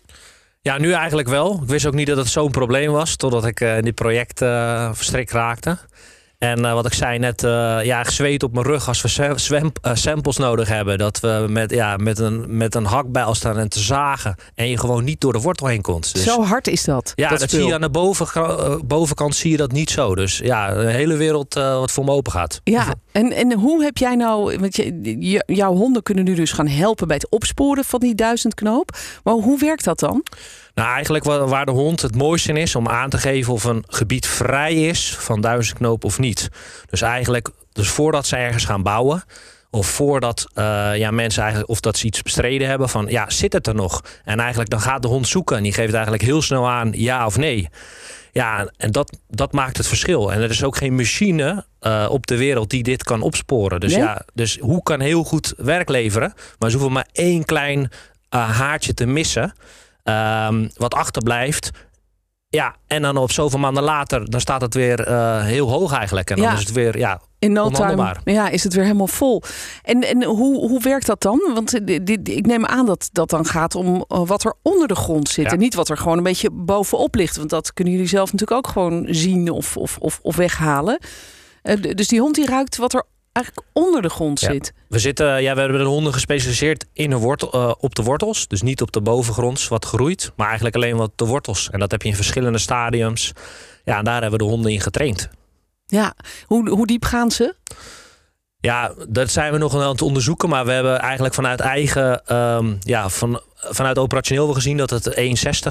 Ja, 0.66 0.78
nu 0.78 0.92
eigenlijk 0.92 1.28
wel. 1.28 1.60
Ik 1.62 1.70
wist 1.70 1.86
ook 1.86 1.94
niet 1.94 2.08
dat 2.08 2.18
het 2.18 2.28
zo'n 2.28 2.52
probleem 2.52 2.92
was, 2.92 3.16
totdat 3.16 3.46
ik 3.46 3.62
eh, 3.62 3.78
in 3.78 3.84
dit 3.84 3.96
project 3.96 4.42
eh 4.42 4.90
verstrikt 4.94 5.32
raakte. 5.32 5.78
En 6.46 6.66
eh, 6.66 6.74
wat 6.74 6.86
ik 6.86 6.94
zei 6.94 7.20
net, 7.20 7.44
eh, 7.44 7.78
ja, 7.84 8.04
zweet 8.04 8.44
op 8.44 8.54
mijn 8.54 8.66
rug 8.66 8.88
als 8.88 9.02
we 9.02 9.34
zwem- 9.36 9.72
eh, 9.82 9.92
samples 9.96 10.38
nodig 10.38 10.68
hebben. 10.68 10.98
Dat 10.98 11.20
we 11.20 11.46
met, 11.50 11.72
ja, 11.72 11.96
met, 11.98 12.20
een, 12.20 12.58
met 12.58 12.76
een 12.76 12.86
hakbijl 12.86 13.34
staan 13.36 13.58
en 13.58 13.70
te 13.70 13.80
zagen. 13.80 14.36
En 14.56 14.70
je 14.70 14.80
gewoon 14.80 15.04
niet 15.04 15.22
door 15.22 15.34
de 15.34 15.40
wortel 15.40 15.68
heen 15.68 15.82
komt. 15.82 16.14
Dus, 16.14 16.24
Zo 16.24 16.44
hard 16.44 16.68
is 16.68 16.84
dat. 16.84 17.12
ja, 17.16 17.30
dat, 17.30 17.40
dat 17.40 17.50
zie 17.50 17.66
je 17.66 17.74
aan 17.74 17.82
de 17.82 17.90
boven, 17.90 18.28
bovenkant 18.88 19.36
zie 19.36 19.52
je 19.52 19.58
dat 19.58 19.72
niet 19.72 19.90
zo. 19.90 20.16
Dus 20.16 20.38
ja, 20.38 20.74
de 20.74 20.90
hele 20.92 21.16
wereld 21.16 21.56
eh, 21.56 21.80
wat 21.80 21.92
voor 21.92 22.04
me 22.06 22.12
open 22.12 22.32
gaat. 22.32 22.62
Ja, 22.64 22.94
en, 23.12 23.32
en 23.32 23.54
hoe 23.54 23.84
heb 23.84 23.98
jij 23.98 24.16
nou, 24.16 24.58
want 24.60 24.76
je, 24.76 25.02
je- 25.20 25.44
jouw 25.46 25.74
honden 25.74 26.04
kunnen 26.04 26.24
nu 26.24 26.34
dus 26.36 26.52
gaan 26.52 26.68
helpen 26.68 27.08
bij 27.08 27.16
het 27.16 27.30
opsporen 27.30 27.84
van 27.86 28.00
die 28.00 28.16
duizendknoop. 28.16 28.98
Maar 29.24 29.34
hoe 29.34 29.60
werkt 29.60 29.84
dat 29.84 30.00
dan? 30.00 30.24
Nou, 30.76 30.90
eigenlijk 30.90 31.24
wa- 31.24 31.46
waar 31.46 31.66
de 31.66 31.72
hond 31.72 32.02
het 32.02 32.16
mooiste 32.16 32.50
in 32.50 32.58
is 32.58 32.76
om 32.76 32.88
aan 32.88 33.10
te 33.10 33.18
geven 33.18 33.54
of 33.54 33.64
een 33.64 33.84
gebied 33.88 34.28
vrij 34.28 34.74
is 34.74 35.16
van 35.20 35.42
duizendknoop 35.42 36.04
of 36.04 36.20
niet. 36.20 36.50
Dus 36.90 37.02
eigenlijk, 37.02 37.50
dus 37.72 37.90
voordat 37.90 38.28
ze 38.28 38.36
ergens 38.36 38.66
gaan 38.66 38.84
bouwen. 38.84 39.24
Of 39.70 39.88
voordat 39.88 40.48
eh, 40.54 40.92
ja, 40.98 41.12
mensen 41.12 41.42
eigenlijk, 41.42 41.72
of 41.72 41.80
dat 41.80 41.98
ze 41.98 42.06
iets 42.06 42.22
bestreden 42.22 42.68
hebben 42.68 42.90
van 42.90 43.06
ja, 43.10 43.30
zit 43.30 43.54
het 43.54 43.68
er 43.68 43.76
nog? 43.76 44.02
En 44.24 44.40
eigenlijk 44.40 44.70
dan 44.70 44.82
gaat 44.82 45.02
de 45.02 45.08
hond 45.08 45.28
zoeken 45.28 45.58
en 45.58 45.64
die 45.64 45.74
geeft 45.74 45.94
eigenlijk 45.94 46.24
heel 46.24 46.42
snel 46.42 46.70
aan 46.70 46.92
ja 46.96 47.26
of 47.26 47.38
nee. 47.38 47.70
Ja, 48.32 48.70
en 48.78 48.92
dat, 48.92 49.18
dat 49.30 49.52
maakt 49.54 49.78
het 49.78 49.88
verschil. 49.88 50.32
En 50.32 50.42
er 50.42 50.50
is 50.50 50.64
ook 50.64 50.76
geen 50.78 50.96
machine 50.96 51.66
eh, 51.80 52.08
op 52.10 52.28
de 52.28 52.38
wereld 52.38 52.70
die 52.70 52.84
dit 52.84 53.04
kan 53.04 53.22
opsporen. 53.22 53.80
Dus 53.80 53.92
Nee? 53.94 54.02
ja, 54.02 54.22
dus 54.34 54.58
hoe 54.60 54.84
kan 54.84 55.00
heel 55.00 55.24
goed 55.24 55.54
werk 55.58 55.90
leveren? 55.90 56.34
Maar 56.60 56.70
ze 56.70 56.76
hoeven 56.78 56.94
maar 56.94 57.08
één 57.12 57.46
klein 57.46 57.90
eh, 58.30 58.50
haartje 58.58 58.94
te 58.94 59.06
missen. 59.06 59.54
Ehm, 60.06 60.68
wat 60.78 60.94
achterblijft. 60.94 61.70
Ja, 62.50 62.76
en 62.88 63.02
dan 63.02 63.18
op 63.18 63.32
zoveel 63.32 63.60
maanden 63.60 63.84
later, 63.84 64.30
dan 64.30 64.40
staat 64.40 64.62
het 64.62 64.74
weer 64.74 65.00
eh, 65.08 65.44
heel 65.44 65.70
hoog 65.70 65.94
eigenlijk. 65.94 66.30
En 66.30 66.36
dan 66.36 66.46
Ja. 66.46 66.54
is 66.54 66.60
het 66.60 66.72
weer, 66.72 66.98
ja, 66.98 67.22
In 67.40 67.52
no 67.52 67.70
time 67.70 68.16
ja, 68.24 68.50
is 68.50 68.64
het 68.64 68.74
weer 68.74 68.84
helemaal 68.84 69.08
vol. 69.08 69.42
En, 69.84 70.02
en 70.02 70.24
hoe, 70.24 70.68
hoe 70.70 70.82
werkt 70.82 71.06
dat 71.06 71.22
dan? 71.22 71.52
Want 71.54 71.74
eh, 71.74 71.82
dit, 71.86 72.06
dit- 72.06 72.30
ik 72.30 72.46
neem 72.46 72.66
aan 72.66 72.86
dat 72.86 73.10
dat 73.12 73.30
dan 73.30 73.46
gaat 73.46 73.76
om 73.76 74.06
eh, 74.08 74.22
wat 74.28 74.44
er 74.46 74.54
onder 74.62 74.88
de 74.88 74.96
grond 74.96 75.30
zit. 75.30 75.46
Ja. 75.46 75.52
En 75.52 75.60
niet 75.60 75.74
wat 75.74 75.90
er 75.90 75.98
gewoon 75.98 76.18
een 76.18 76.24
beetje 76.24 76.50
bovenop 76.52 77.16
ligt. 77.16 77.38
Want 77.38 77.50
dat 77.50 77.74
kunnen 77.74 77.94
jullie 77.94 78.08
zelf 78.08 78.32
natuurlijk 78.32 78.66
ook 78.66 78.72
gewoon 78.74 79.06
zien 79.10 79.50
of, 79.50 79.78
of, 79.78 79.98
of, 80.00 80.20
of 80.22 80.36
weghalen. 80.36 81.00
Dus 81.96 82.08
die 82.08 82.20
hond 82.20 82.36
die 82.36 82.46
ruikt 82.46 82.78
wat 82.78 82.94
er 82.94 83.04
eigenlijk 83.36 83.68
onder 83.74 84.02
de 84.02 84.10
grond 84.10 84.40
Ja. 84.40 84.52
zit. 84.52 84.74
We, 84.88 85.00
zitten, 85.00 85.42
ja, 85.42 85.54
we 85.54 85.60
hebben 85.60 85.80
de 85.80 85.86
honden 85.86 86.14
gespecialiseerd 86.14 86.86
in 86.94 87.10
de 87.10 87.18
wortel, 87.18 87.52
eh, 87.52 87.72
op 87.80 87.96
de 87.96 88.04
wortels. 88.04 88.48
Dus 88.48 88.62
niet 88.62 88.82
op 88.82 88.92
de 88.92 89.02
bovengronds 89.02 89.68
wat 89.68 89.86
groeit, 89.86 90.32
maar 90.36 90.46
eigenlijk 90.48 90.76
alleen 90.76 90.96
wat 90.98 91.12
de 91.16 91.26
wortels. 91.26 91.70
En 91.70 91.80
dat 91.80 91.92
heb 91.92 92.02
je 92.02 92.10
in 92.10 92.16
verschillende 92.16 92.58
stadiums. 92.58 93.32
Ja, 93.84 93.98
en 93.98 94.04
daar 94.04 94.22
hebben 94.22 94.40
we 94.40 94.46
de 94.46 94.52
honden 94.52 94.72
in 94.72 94.82
getraind. 94.82 95.30
Ja, 95.86 96.14
hoe, 96.46 96.70
hoe 96.70 96.88
diep 96.88 97.04
gaan 97.06 97.32
ze? 97.32 97.56
Ja, 98.60 98.94
dat 99.10 99.30
zijn 99.30 99.52
we 99.52 99.58
nog 99.58 99.76
aan 99.76 99.90
het 99.90 100.02
onderzoeken. 100.02 100.50
Maar 100.50 100.66
we 100.66 100.72
hebben 100.72 101.00
eigenlijk 101.00 101.34
vanuit 101.34 101.60
eigen, 101.60 102.26
ehm, 102.26 102.74
ja, 102.80 103.10
van, 103.10 103.42
vanuit 103.70 103.98
operationeel 103.98 104.46
wel 104.46 104.54
gezien 104.54 104.78
dat 104.78 104.90
het 104.90 105.16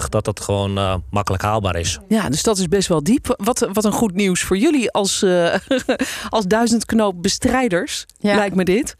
1,60, 0.02 0.08
dat 0.08 0.24
dat 0.24 0.40
gewoon 0.40 0.78
eh, 0.78 0.94
makkelijk 1.10 1.42
haalbaar 1.42 1.76
is. 1.76 1.98
Ja, 2.08 2.28
dus 2.28 2.42
dat 2.42 2.58
is 2.58 2.68
best 2.68 2.88
wel 2.88 3.02
diep. 3.02 3.34
Wat, 3.36 3.68
wat 3.72 3.84
een 3.84 3.92
goed 3.92 4.14
nieuws 4.14 4.42
voor 4.42 4.56
jullie 4.56 4.90
als, 4.90 5.22
eh 5.22 5.54
als 6.28 6.44
duizendknoop 6.44 7.22
bestrijders, 7.22 8.04
Ja. 8.18 8.34
lijkt 8.36 8.54
me 8.56 8.64
dit. 8.64 8.96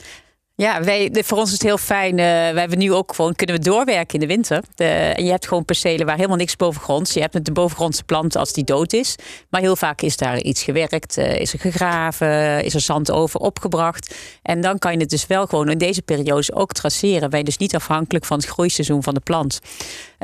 Ja, 0.57 0.83
wij, 0.83 1.11
voor 1.25 1.39
ons 1.39 1.47
is 1.47 1.53
het 1.53 1.63
heel 1.63 1.79
fijn. 1.79 2.11
eh, 2.11 2.25
wij 2.27 2.61
hebben 2.61 2.79
nu 2.79 2.93
ook 2.93 3.15
gewoon 3.15 3.35
kunnen 3.35 3.57
we 3.57 3.63
doorwerken 3.63 4.15
in 4.15 4.21
de 4.21 4.35
winter. 4.35 4.63
En 4.77 5.25
je 5.25 5.31
hebt 5.31 5.49
gewoon 5.49 5.65
percelen 5.65 6.07
waar 6.07 6.17
helemaal 6.17 6.37
niks 6.37 6.57
bovengronds. 6.57 7.13
Je 7.13 7.21
hebt 7.21 7.45
de 7.45 7.53
bovengrondse 7.53 8.05
plant 8.05 8.37
als 8.37 8.53
die 8.53 8.65
dood 8.65 8.93
is. 8.93 9.17
Maar 9.51 9.61
heel 9.61 9.77
vaak 9.77 10.01
is 10.01 10.17
daar 10.17 10.41
iets 10.41 10.63
gewerkt, 10.63 11.17
eh, 11.17 11.41
is 11.41 11.53
er 11.53 11.59
gegraven, 11.59 12.65
is 12.65 12.75
er 12.75 12.81
zand 12.81 13.11
over 13.11 13.41
opgebracht. 13.41 14.15
En 14.43 14.61
dan 14.61 14.79
kan 14.79 14.93
je 14.93 14.99
het 14.99 15.11
dus 15.11 15.27
wel 15.27 15.47
gewoon 15.47 15.71
in 15.71 15.79
deze 15.79 16.03
periodes 16.03 16.53
ook 16.53 16.73
traceren. 16.73 17.31
Ben 17.31 17.39
je 17.39 17.45
dus 17.45 17.59
niet 17.59 17.75
afhankelijk 17.75 18.25
van 18.25 18.37
het 18.37 18.47
groeiseizoen 18.47 19.03
van 19.03 19.15
de 19.15 19.21
plant. 19.21 19.61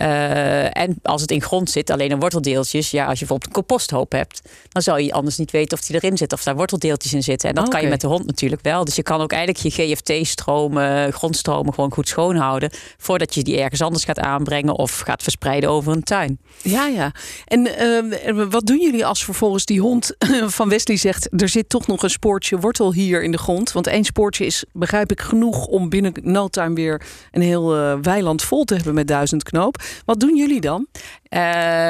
Eh, 0.01 0.77
en 0.77 0.99
als 1.03 1.21
het 1.21 1.31
in 1.31 1.43
grond 1.43 1.71
zit, 1.71 1.91
alleen 1.91 2.11
in 2.11 2.21
worteldeeltjes. 2.21 2.91
Ja, 2.91 3.05
als 3.05 3.19
je 3.19 3.27
bijvoorbeeld 3.27 3.47
een 3.47 3.65
composthoop 3.65 4.13
hebt, 4.13 4.43
dan 4.69 4.83
zou 4.83 5.01
je 5.01 5.13
anders 5.13 5.37
niet 5.37 5.51
weten 5.51 5.79
of 5.79 5.85
die 5.85 5.97
erin 5.97 6.17
zit 6.17 6.33
of 6.33 6.43
daar 6.43 6.57
worteldeeltjes 6.57 7.13
in 7.13 7.23
zitten. 7.23 7.49
En 7.49 7.55
dat 7.55 7.69
kan 7.69 7.83
je 7.83 7.89
met 7.89 8.01
de 8.01 8.07
hond 8.07 8.27
natuurlijk 8.27 8.63
wel. 8.63 8.85
Dus 8.85 8.97
je 8.97 9.03
kan 9.03 9.21
ook 9.21 9.33
eigenlijk 9.33 9.77
je 9.77 9.95
GFT-stromen, 9.95 11.13
grondstromen 11.13 11.75
gewoon 11.75 11.93
goed 11.93 12.09
schoonhouden. 12.09 12.71
Voordat 12.99 13.35
je 13.35 13.43
die 13.43 13.61
ergens 13.61 13.83
anders 13.83 14.05
gaat 14.05 14.19
aanbrengen 14.19 14.75
of 14.75 14.99
gaat 14.99 15.23
verspreiden 15.23 15.71
over 15.71 15.93
een 15.93 16.03
tuin. 16.03 16.39
Ja, 16.63 16.87
ja. 16.87 17.13
En 17.45 17.77
eh, 17.77 18.45
wat 18.51 18.67
doen 18.67 18.81
jullie 18.81 19.07
als 19.07 19.25
vervolgens 19.25 19.65
die 19.65 19.81
hond 19.81 20.15
van 20.59 20.69
Wesley 20.69 20.97
zegt... 20.97 21.43
er 21.43 21.49
zit 21.49 21.69
toch 21.69 21.87
nog 21.87 22.03
een 22.03 22.11
spoortje 22.11 22.59
wortel 22.59 22.93
hier 22.93 23.23
in 23.23 23.31
de 23.31 23.39
grond? 23.39 23.73
Want 23.73 23.87
één 23.87 24.05
spoortje 24.05 24.47
is, 24.47 24.65
begrijp 24.73 25.11
ik, 25.11 25.21
genoeg 25.21 25.67
om 25.67 25.89
binnen 25.89 26.13
no 26.23 26.49
time 26.49 26.75
weer... 26.75 27.03
een 27.31 27.43
heel 27.43 27.77
eh, 27.77 27.95
weiland 28.03 28.43
vol 28.43 28.65
te 28.65 28.75
hebben 28.75 28.95
met 28.95 29.09
duizend 29.09 29.43
knoop. 29.43 29.83
Wat 30.05 30.21
doen 30.21 30.37
jullie 30.37 30.61
dan? 30.61 30.87
Eh, 31.23 31.41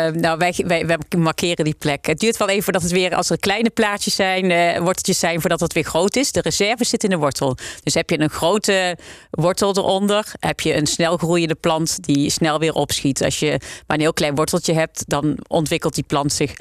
nou, 0.07 0.38
wij, 0.38 0.54
wij, 0.66 0.87
wij 0.87 0.99
markeren 1.19 1.64
die 1.64 1.75
plek. 1.75 2.07
Het 2.07 2.19
duurt 2.19 2.37
wel 2.37 2.49
even 2.49 2.62
voordat 2.62 2.83
het 2.83 2.90
weer, 2.90 3.14
als 3.14 3.30
er 3.30 3.38
kleine 3.38 3.71
plaatjes 3.71 4.14
zijn, 4.14 4.50
eh, 4.50 4.78
worteltjes 4.78 5.19
zijn, 5.19 5.40
voordat 5.40 5.61
het 5.61 5.73
weer 5.73 5.85
groot 5.85 6.16
is. 6.16 6.33
De 6.33 6.40
reserve 6.40 6.85
zit 6.85 7.04
in 7.04 7.11
de 7.11 7.16
wortel. 7.16 7.57
Dus 7.83 7.95
heb 7.95 8.11
je 8.11 8.21
een 8.21 8.30
grote 8.30 8.99
wortel 9.30 9.76
eronder, 9.76 10.33
heb 10.40 10.61
je 10.61 10.76
een 10.76 10.87
snel 10.87 11.16
groeiende 11.16 11.54
plant 11.54 12.04
die 12.04 12.30
snel 12.30 12.59
weer 12.59 12.73
opschiet. 12.73 13.25
Als 13.25 13.38
je 13.38 13.61
maar 13.87 13.97
een 13.97 14.02
heel 14.02 14.12
klein 14.12 14.35
worteltje 14.35 14.75
hebt, 14.75 15.04
dan 15.07 15.38
ontwikkelt 15.49 15.95
die 15.95 16.04
plant 16.04 16.33
zich 16.33 16.54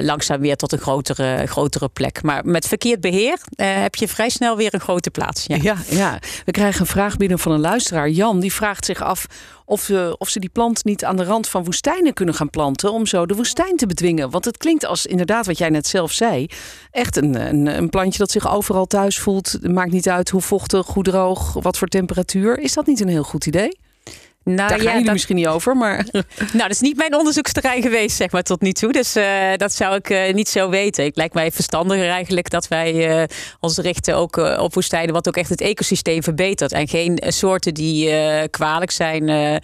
langzaam 0.00 0.40
weer 0.40 0.56
tot 0.56 0.72
een 0.72 0.78
grotere, 0.78 1.46
grotere 1.46 1.88
plek. 1.88 2.22
Maar 2.22 2.46
met 2.46 2.66
verkeerd 2.66 3.00
beheer 3.00 3.38
eh, 3.54 3.66
heb 3.82 3.94
je 3.94 4.08
vrij 4.08 4.28
snel 4.28 4.56
weer 4.56 4.74
een 4.74 4.80
grote 4.80 5.10
plaats. 5.10 5.44
Ja. 5.46 5.56
Ja, 5.62 5.76
ja, 5.88 6.18
we 6.44 6.50
krijgen 6.50 6.80
een 6.80 6.86
vraag 6.86 7.16
binnen 7.16 7.38
van 7.38 7.52
een 7.52 7.60
luisteraar. 7.60 8.08
Jan, 8.08 8.40
die 8.40 8.52
vraagt 8.52 8.84
zich 8.84 9.02
af 9.02 9.26
of, 9.64 9.80
ze 9.80 10.14
of 10.18 10.28
ze 10.28 10.40
die 10.40 10.48
plant 10.48 10.84
niet 10.84 11.04
aan 11.04 11.16
de 11.16 11.24
rand 11.24 11.48
van 11.48 11.64
woestijnen 11.64 12.12
kunnen 12.14 12.34
gaan 12.34 12.50
planten. 12.50 12.92
om 12.92 13.06
zo 13.06 13.26
de 13.26 13.34
woestijn 13.34 13.76
te 13.76 13.86
bedwingen. 13.86 14.30
Want 14.30 14.44
het 14.44 14.56
klinkt 14.56 14.86
als 14.86 15.06
inderdaad 15.06 15.46
wat 15.46 15.58
jij 15.58 15.68
net 15.68 15.86
zelf 15.86 16.12
zei. 16.12 16.46
Echt 16.90 17.16
een, 17.16 17.34
een, 17.48 17.66
een 17.66 17.90
plantje 17.90 18.18
dat 18.18 18.30
zich 18.30 18.52
overal 18.52 18.86
thuis 18.86 19.18
voelt. 19.18 19.58
Maakt 19.62 19.92
niet 19.92 20.08
uit 20.08 20.30
hoe 20.30 20.40
vochtig, 20.40 20.86
hoe 20.86 21.02
droog, 21.02 21.52
wat 21.52 21.78
voor 21.78 21.88
temperatuur. 21.88 22.58
Is 22.58 22.74
dat 22.74 22.86
niet 22.86 23.00
een 23.00 23.08
heel 23.08 23.22
goed 23.22 23.46
idee? 23.46 23.78
Nou, 24.46 24.56
Daar 24.56 24.68
gaan 24.68 24.78
ja, 24.78 24.88
jullie 24.90 25.04
dat- 25.04 25.12
misschien 25.12 25.36
niet 25.36 25.46
over, 25.46 25.76
maar 25.76 25.96
Nou, 26.12 26.58
dat 26.58 26.70
is 26.70 26.80
niet 26.80 26.96
mijn 26.96 27.14
onderzoeksterrein 27.14 27.82
geweest, 27.82 28.16
zeg 28.16 28.30
maar, 28.30 28.42
tot 28.42 28.60
nu 28.60 28.72
toe. 28.72 28.92
Dus 28.92 29.14
eh, 29.16 29.24
dat 29.56 29.72
zou 29.72 29.94
ik 29.96 30.10
eh, 30.10 30.34
niet 30.34 30.48
zo 30.48 30.68
weten. 30.68 31.04
Het 31.04 31.16
lijkt 31.16 31.34
mij 31.34 31.50
verstandiger 31.52 32.08
eigenlijk 32.08 32.50
dat 32.50 32.68
wij 32.68 33.20
eh, 33.20 33.24
ons 33.60 33.78
richten 33.78 34.16
ook 34.16 34.36
op 34.36 34.74
woestijnen... 34.74 35.14
wat 35.14 35.28
ook 35.28 35.36
echt 35.36 35.48
het 35.50 35.60
ecosysteem 35.60 36.22
verbetert. 36.22 36.72
En 36.72 36.88
geen 36.88 37.22
soorten 37.26 37.74
die 37.74 38.10
eh, 38.10 38.44
kwalijk 38.50 38.90
zijn 38.90 39.28
eh, 39.28 39.56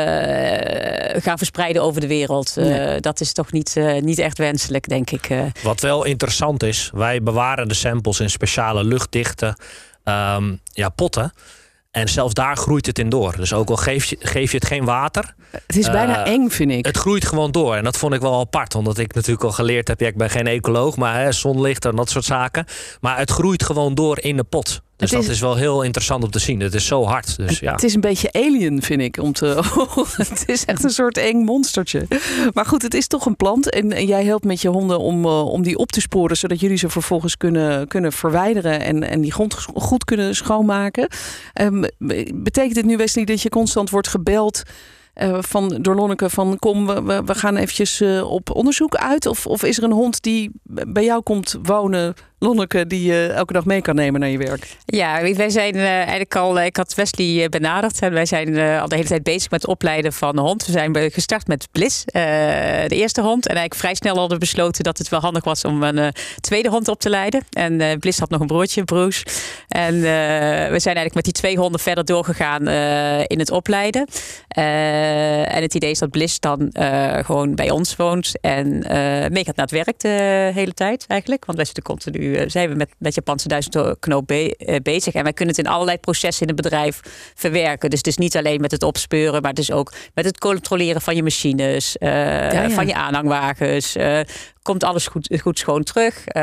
eh, 0.00 1.22
gaan 1.22 1.38
verspreiden 1.38 1.82
over 1.82 2.00
de 2.00 2.06
wereld. 2.06 2.56
Eh, 2.56 2.64
Nee. 2.64 3.00
Dat 3.00 3.20
is 3.20 3.32
toch 3.32 3.52
niet, 3.52 3.76
eh, 3.76 4.00
niet 4.00 4.18
echt 4.18 4.38
wenselijk, 4.38 4.88
denk 4.88 5.10
ik. 5.10 5.28
eh. 5.28 5.40
Wat 5.62 5.80
wel 5.80 6.04
interessant 6.04 6.62
is, 6.62 6.90
wij 6.94 7.22
bewaren 7.22 7.68
de 7.68 7.74
samples 7.74 8.20
in 8.20 8.30
speciale 8.30 8.84
luchtdichte 8.84 9.56
ehm, 10.04 10.54
ja, 10.72 10.88
potten. 10.88 11.32
En 11.96 12.08
zelfs 12.08 12.34
daar 12.34 12.56
groeit 12.56 12.86
het 12.86 12.98
in 12.98 13.08
door. 13.08 13.36
Dus 13.36 13.52
ook 13.52 13.68
al 13.70 13.76
geef 13.76 14.04
je, 14.04 14.16
geef 14.20 14.50
je 14.50 14.56
het 14.56 14.66
geen 14.66 14.84
water, 14.84 15.34
het 15.66 15.76
is 15.76 15.90
bijna 15.90 16.24
Eh, 16.24 16.32
eng, 16.32 16.48
vind 16.48 16.70
ik. 16.70 16.86
het 16.86 16.96
groeit 16.96 17.24
gewoon 17.26 17.50
door. 17.50 17.74
En 17.74 17.84
dat 17.84 17.96
vond 17.96 18.14
ik 18.14 18.20
wel 18.20 18.40
apart. 18.40 18.74
Omdat 18.74 18.98
ik 18.98 19.14
natuurlijk 19.14 19.44
al 19.44 19.52
geleerd 19.52 19.88
heb, 19.88 20.00
ja, 20.00 20.06
ik 20.06 20.16
ben 20.16 20.30
geen 20.30 20.46
ecoloog, 20.46 20.96
maar 20.96 21.20
hè, 21.20 21.32
zonlicht 21.32 21.84
en 21.84 21.96
dat 21.96 22.10
soort 22.10 22.24
zaken. 22.24 22.64
Maar 23.00 23.18
het 23.18 23.30
groeit 23.30 23.62
gewoon 23.64 23.94
door 23.94 24.20
in 24.20 24.36
de 24.36 24.44
pot. 24.44 24.80
Dus 24.96 25.12
is- 25.12 25.20
dat 25.20 25.34
is 25.34 25.40
wel 25.40 25.54
heel 25.56 25.82
interessant 25.82 26.24
om 26.24 26.30
te 26.30 26.38
zien. 26.38 26.60
Het 26.60 26.74
is 26.74 26.86
zo 26.86 27.04
hard. 27.04 27.36
Dus 27.36 27.58
ja. 27.58 27.72
Het 27.72 27.82
is 27.82 27.94
een 27.94 28.00
beetje 28.00 28.32
alien, 28.32 28.82
vind 28.82 29.00
ik. 29.00 29.18
Om 29.18 29.32
te... 29.32 29.46
het 30.16 30.44
is 30.46 30.64
echt 30.64 30.84
een 30.84 30.90
soort 30.90 31.16
eng 31.18 31.44
monstertje. 31.44 32.06
Maar 32.52 32.66
goed, 32.66 32.82
het 32.82 32.94
is 32.94 33.06
toch 33.06 33.26
een 33.26 33.36
plant. 33.36 33.70
En, 33.70 33.92
en 33.92 34.06
jij 34.06 34.24
helpt 34.24 34.44
met 34.44 34.60
je 34.60 34.68
honden 34.68 34.98
om, 34.98 35.24
eh, 35.24 35.46
om 35.46 35.62
die 35.62 35.76
op 35.78 35.92
te 35.92 36.00
sporen. 36.00 36.36
Zodat 36.36 36.60
jullie 36.60 36.76
ze 36.76 36.88
vervolgens 36.88 37.36
kunnen, 37.36 37.88
kunnen 37.88 38.12
verwijderen. 38.12 38.80
En, 38.80 39.02
en 39.02 39.20
die 39.20 39.32
grond 39.32 39.54
goed 39.74 40.04
kunnen 40.04 40.34
schoonmaken. 40.34 41.08
Ehm, 41.52 41.84
betekent 42.34 42.74
dit 42.74 42.84
nu, 42.84 42.96
Wesley, 42.96 43.24
dat 43.24 43.42
je 43.42 43.48
constant 43.48 43.90
wordt 43.90 44.08
gebeld... 44.08 44.62
eh, 45.14 45.38
van, 45.40 45.78
door 45.80 45.94
Lonneke 45.94 46.30
van 46.30 46.58
kom, 46.58 46.86
we, 46.86 47.02
we, 47.02 47.22
we 47.24 47.34
gaan 47.34 47.56
eventjes 47.56 48.00
eh, 48.00 48.30
op 48.30 48.50
onderzoek 48.54 48.94
uit? 48.94 49.26
Of, 49.26 49.46
of 49.46 49.62
is 49.62 49.78
er 49.78 49.84
een 49.84 49.92
hond 49.92 50.22
die 50.22 50.50
bij 50.64 51.04
jou 51.04 51.22
komt 51.22 51.58
wonen, 51.62 52.14
Lonneke, 52.38 52.86
die 52.86 53.02
je 53.02 53.26
elke 53.26 53.52
dag 53.52 53.64
mee 53.64 53.80
kan 53.80 53.94
nemen 53.94 54.20
naar 54.20 54.28
je 54.28 54.38
werk? 54.38 54.76
Ja, 54.84 55.34
wij 55.34 55.50
zijn 55.50 55.74
eh, 55.74 55.84
eigenlijk 55.96 56.36
al. 56.36 56.60
Ik 56.60 56.76
had 56.76 56.94
Wesley 56.94 57.42
eh, 57.42 57.48
benaderd 57.48 57.98
en 58.00 58.12
wij 58.12 58.26
zijn 58.26 58.56
eh, 58.56 58.80
al 58.80 58.88
de 58.88 58.94
hele 58.94 59.08
tijd 59.08 59.22
bezig 59.22 59.50
met 59.50 59.60
het 59.62 59.70
opleiden 59.70 60.12
van 60.12 60.38
hond. 60.38 60.66
We 60.66 60.72
zijn 60.72 61.10
gestart 61.12 61.46
met 61.46 61.68
Bliss, 61.72 62.04
eh, 62.04 62.22
de 62.86 62.96
eerste 62.96 63.20
hond. 63.20 63.44
En 63.46 63.54
eigenlijk 63.54 63.80
vrij 63.80 63.94
snel 63.94 64.14
hadden 64.16 64.32
we 64.38 64.44
besloten 64.44 64.84
dat 64.84 64.98
het 64.98 65.08
wel 65.08 65.20
handig 65.20 65.44
was 65.44 65.64
om 65.64 65.82
een 65.82 65.98
eh, 65.98 66.08
tweede 66.40 66.68
hond 66.68 66.88
op 66.88 67.00
te 67.00 67.10
leiden. 67.10 67.44
En 67.52 67.80
eh, 67.80 67.98
Bliss 67.98 68.18
had 68.18 68.30
nog 68.30 68.40
een 68.40 68.46
broertje, 68.46 68.84
Bruce. 68.84 69.24
En 69.68 69.94
eh, 69.94 70.00
we 70.70 70.78
zijn 70.80 70.96
eigenlijk 70.96 71.14
met 71.14 71.24
die 71.24 71.32
twee 71.32 71.56
honden 71.56 71.80
verder 71.80 72.04
doorgegaan 72.04 72.66
eh, 72.66 73.18
in 73.26 73.38
het 73.38 73.50
opleiden. 73.50 74.06
Eh, 74.48 75.54
en 75.56 75.62
het 75.62 75.74
idee 75.74 75.90
is 75.90 75.98
dat 75.98 76.10
Bliss 76.10 76.40
dan 76.40 76.70
eh, 76.70 77.24
gewoon 77.24 77.54
bij 77.54 77.70
ons 77.70 77.96
woont 77.96 78.32
en 78.40 78.82
eh 78.82 79.30
mee 79.30 79.44
gaat 79.44 79.56
naar 79.56 79.66
het 79.66 79.84
werk 79.84 80.00
de 80.00 80.50
hele 80.54 80.74
tijd 80.74 81.04
eigenlijk. 81.08 81.44
Want 81.44 81.56
wij 81.56 81.66
zitten 81.66 81.82
continu, 81.84 82.25
eh, 82.34 82.48
zijn 82.48 82.68
we 82.68 82.74
met, 82.74 82.90
met 82.98 83.14
Japanse 83.14 83.48
duizendknoop 83.48 84.26
be- 84.26 84.56
eh, 84.56 84.76
bezig. 84.82 85.14
En 85.14 85.22
wij 85.22 85.32
kunnen 85.32 85.54
het 85.56 85.64
in 85.64 85.70
allerlei 85.72 85.98
processen 85.98 86.46
in 86.46 86.52
het 86.54 86.62
bedrijf 86.62 87.00
verwerken. 87.34 87.90
Dus 87.90 87.98
het 87.98 88.06
is 88.06 88.16
niet 88.16 88.36
alleen 88.36 88.60
met 88.60 88.70
het 88.70 88.82
opspeuren, 88.82 89.40
maar 89.42 89.50
het 89.50 89.58
is 89.60 89.70
ook 89.72 89.92
met 90.14 90.24
het 90.24 90.38
controleren 90.38 91.00
van 91.00 91.16
je 91.16 91.22
machines, 91.22 91.96
eh, 91.98 92.52
ja. 92.52 92.70
van 92.70 92.86
je 92.86 92.94
aanhangwagens. 92.94 93.96
komt 94.62 94.84
alles 94.84 95.06
goed, 95.06 95.38
goed 95.42 95.58
schoon 95.58 95.82
terug? 95.82 96.26
Eh, 96.26 96.42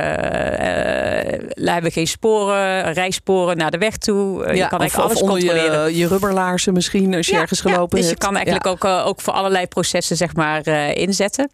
hebben 1.56 1.84
we 1.84 1.92
geen 1.92 2.08
sporen, 2.08 2.94
rijsporen 2.94 3.58
naar 3.58 3.72
de 3.72 3.78
weg 3.78 3.98
toe? 3.98 4.46
Eh, 4.46 4.56
je 4.56 4.68
kan 4.68 4.72
of, 4.74 4.80
eigenlijk 4.80 5.10
alles 5.10 5.22
of 5.22 5.30
controleren. 5.30 5.92
je, 5.92 5.98
je 5.98 6.08
rubberlaarzen 6.08 6.74
misschien 6.74 7.16
als 7.16 7.28
je 7.28 7.36
ergens 7.38 7.62
gelopen 7.62 7.90
dus 7.90 8.00
je 8.00 8.08
hebt. 8.08 8.24
kan 8.24 8.36
eigenlijk 8.36 8.66
Ja. 8.66 8.72
ook, 8.72 8.86
ook 9.08 9.22
voor 9.22 9.34
allerlei 9.34 9.68
processen 9.68 10.18
zeg 10.18 10.36
maar, 10.36 10.68
inzetten. 10.96 11.52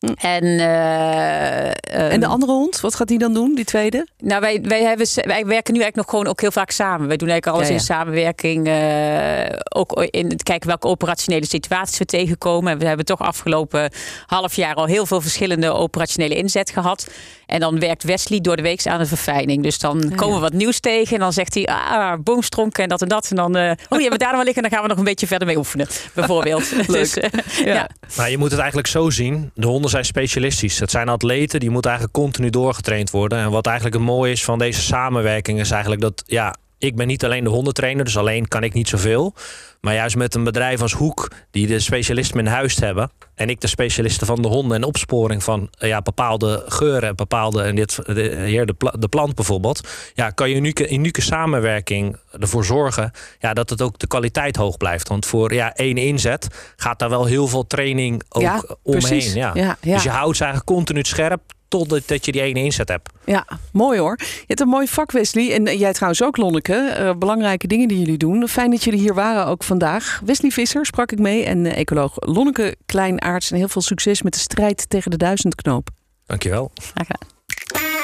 En, 0.00 0.42
eh, 0.44 1.66
En 1.66 2.20
de 2.20 2.26
ehm, 2.26 2.32
andere 2.32 2.52
hond, 2.52 2.80
wat 2.80 2.94
gaat 2.94 3.08
die 3.08 3.18
dan 3.18 3.34
doen, 3.34 3.54
die 3.54 3.64
tweede? 3.64 4.06
nou, 4.18 4.40
wij, 4.40 4.60
wij, 4.62 4.82
hebben, 4.82 5.06
wij 5.14 5.46
werken 5.46 5.74
nu 5.74 5.80
eigenlijk 5.80 5.96
nog 5.96 6.10
gewoon 6.10 6.26
ook 6.26 6.40
heel 6.40 6.50
vaak 6.50 6.70
samen. 6.70 7.08
Wij 7.08 7.16
doen 7.16 7.28
eigenlijk 7.28 7.56
alles 7.58 7.68
Ja, 7.68 7.74
ja. 7.74 7.80
in 7.80 7.84
samenwerking. 7.86 8.66
eh, 8.66 9.58
ook 9.68 10.04
in 10.10 10.28
het 10.28 10.42
kijken 10.42 10.68
welke 10.68 10.86
operationele 10.86 11.46
situaties 11.46 11.98
we 11.98 12.04
tegenkomen. 12.04 12.72
En 12.72 12.78
We 12.78 12.86
hebben 12.86 13.04
toch 13.06 13.18
afgelopen 13.18 13.90
half 14.26 14.54
jaar 14.54 14.74
al 14.74 14.84
heel 14.86 15.06
veel 15.06 15.20
verschillende 15.20 15.72
operationele 15.72 16.34
inzet 16.34 16.70
gehad. 16.70 17.08
En 17.46 17.60
dan 17.60 17.78
werkt 17.80 18.02
Wesley 18.02 18.40
door 18.40 18.56
de 18.56 18.62
week 18.62 18.86
aan 18.86 18.98
de 18.98 19.06
verfijning. 19.06 19.62
Dus 19.62 19.78
dan 19.78 20.06
ja. 20.08 20.14
komen 20.14 20.34
we 20.34 20.40
wat 20.40 20.52
nieuws 20.52 20.80
tegen. 20.80 21.14
En 21.14 21.20
dan 21.20 21.32
zegt 21.32 21.54
hij, 21.54 21.64
ah, 21.66 22.12
boomstronken 22.22 22.82
en 22.82 22.88
dat 22.88 23.02
en 23.02 23.08
dat. 23.08 23.26
En 23.30 23.36
dan, 23.36 23.56
eh, 23.56 23.62
oh, 23.62 23.68
die 23.68 24.00
hebben 24.00 24.10
we 24.10 24.18
daar 24.18 24.28
nog 24.28 24.36
wel 24.36 24.44
liggen. 24.44 24.62
En 24.62 24.68
dan 24.70 24.70
gaan 24.78 24.82
we 24.82 24.88
nog 24.88 24.98
een 24.98 25.04
beetje 25.10 25.26
verder 25.26 25.46
mee 25.46 25.56
oefenen, 25.56 25.86
bijvoorbeeld. 26.14 26.68
Dus, 27.00 27.16
ja. 27.64 27.88
Nou, 28.16 28.30
je 28.30 28.38
moet 28.38 28.50
het 28.50 28.58
eigenlijk 28.58 28.88
zo 28.88 29.10
zien. 29.10 29.50
De 29.54 29.66
honden 29.66 29.89
zijn 29.90 30.04
specialistisch. 30.04 30.78
Het 30.78 30.90
zijn 30.90 31.08
atleten, 31.08 31.60
die 31.60 31.70
moeten 31.70 31.90
eigenlijk 31.90 32.20
continu 32.20 32.50
doorgetraind 32.50 33.10
worden. 33.10 33.38
En 33.38 33.50
wat 33.50 33.66
eigenlijk 33.66 33.96
het 33.96 34.04
mooie 34.04 34.32
is 34.32 34.44
van 34.44 34.58
deze 34.58 34.80
samenwerking 34.80 35.60
is 35.60 35.70
eigenlijk 35.70 36.02
dat... 36.02 36.22
ja, 36.26 36.54
ik 36.78 36.96
ben 36.96 37.06
niet 37.06 37.24
alleen 37.24 37.44
de 37.44 37.50
hondentrainer, 37.50 38.04
dus 38.04 38.16
alleen 38.16 38.48
kan 38.48 38.62
ik 38.62 38.72
niet 38.72 38.88
zoveel. 38.88 39.34
Maar 39.80 39.94
juist 39.94 40.16
met 40.16 40.34
een 40.34 40.44
bedrijf 40.44 40.82
als 40.82 40.92
Hoek, 40.92 41.30
die 41.50 41.66
de 41.66 41.80
specialisten 41.80 42.38
in 42.38 42.46
huis 42.46 42.76
hebben... 42.76 43.10
en 43.34 43.48
ik 43.48 43.60
de 43.60 43.66
specialisten 43.66 44.26
van 44.26 44.42
de 44.42 44.48
honden 44.48 44.76
en 44.76 44.84
opsporing 44.84 45.42
van 45.42 45.68
eh, 45.78 45.88
ja, 45.88 46.02
bepaalde 46.02 46.64
geuren... 46.66 47.16
bepaalde, 47.16 47.62
en 47.62 47.74
dit, 47.74 47.96
de, 48.06 48.44
hier 48.46 48.66
de, 48.66 48.74
de 48.98 49.08
plant 49.08 49.34
bijvoorbeeld... 49.34 49.88
ja, 50.14 50.30
kan 50.30 50.48
je 50.50 50.54
unieke, 50.54 50.90
unieke 50.90 51.20
samenwerking 51.20 52.16
ervoor 52.38 52.64
zorgen... 52.64 53.10
Ja, 53.38 53.54
dat 53.54 53.70
het 53.70 53.82
ook 53.82 53.98
de 53.98 54.06
kwaliteit 54.06 54.56
hoog 54.56 54.76
blijft. 54.76 55.08
Want 55.08 55.26
voor 55.26 55.52
ja, 55.52 55.74
één 55.74 55.96
inzet 55.96 56.72
gaat 56.76 56.98
daar 56.98 57.10
wel 57.10 57.24
heel 57.24 57.48
veel 57.48 57.66
training 57.66 58.22
ook 58.28 58.42
Ja, 58.42 58.62
omheen. 58.82 59.34
Ja. 59.34 59.50
Ja, 59.54 59.76
ja. 59.80 59.94
Dus 59.94 60.02
je 60.02 60.10
houdt 60.10 60.36
ze 60.36 60.44
eigenlijk 60.44 60.72
continu 60.72 61.02
scherp... 61.02 61.40
totdat 61.70 62.02
dat 62.06 62.24
je 62.24 62.32
die 62.32 62.42
ene 62.42 62.62
inzet 62.62 62.88
hebt. 62.88 63.10
Ja, 63.24 63.46
mooi 63.72 63.98
hoor. 63.98 64.16
Je 64.18 64.44
hebt 64.46 64.60
een 64.60 64.68
mooi 64.68 64.86
vak, 64.88 65.12
Wesley. 65.12 65.52
En 65.52 65.78
jij 65.78 65.92
trouwens 65.92 66.22
ook, 66.22 66.36
Lonneke. 66.36 66.74
Eh, 66.74 67.14
belangrijke 67.18 67.66
dingen 67.66 67.88
die 67.88 67.98
jullie 67.98 68.18
doen. 68.18 68.48
Fijn 68.48 68.70
dat 68.70 68.84
jullie 68.84 69.00
hier 69.00 69.14
waren 69.14 69.46
ook 69.46 69.64
vandaag. 69.64 70.20
Wesley 70.24 70.50
Visser 70.50 70.86
sprak 70.86 71.12
ik 71.12 71.18
mee 71.18 71.44
en 71.44 71.66
eh, 71.66 71.78
ecoloog 71.78 72.12
Lonneke 72.16 72.76
Kleinaarts. 72.86 73.50
En 73.50 73.56
heel 73.56 73.68
veel 73.68 73.82
succes 73.82 74.22
met 74.22 74.32
de 74.32 74.38
strijd 74.38 74.90
tegen 74.90 75.10
de 75.10 75.16
duizendknoop. 75.16 75.88
Dankjewel. 76.26 76.70
Graag 76.74 77.06
gedaan. 77.06 77.28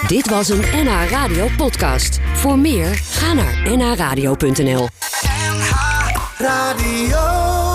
Dit 0.09 0.29
was 0.29 0.48
een 0.48 0.61
NH 0.61 1.11
Radio 1.11 1.48
podcast. 1.57 2.18
Voor 2.35 2.59
meer, 2.59 2.94
ga 2.94 3.33
naar 3.33 3.76
nhradio.nl. 3.76 4.88
Radio. 6.38 7.65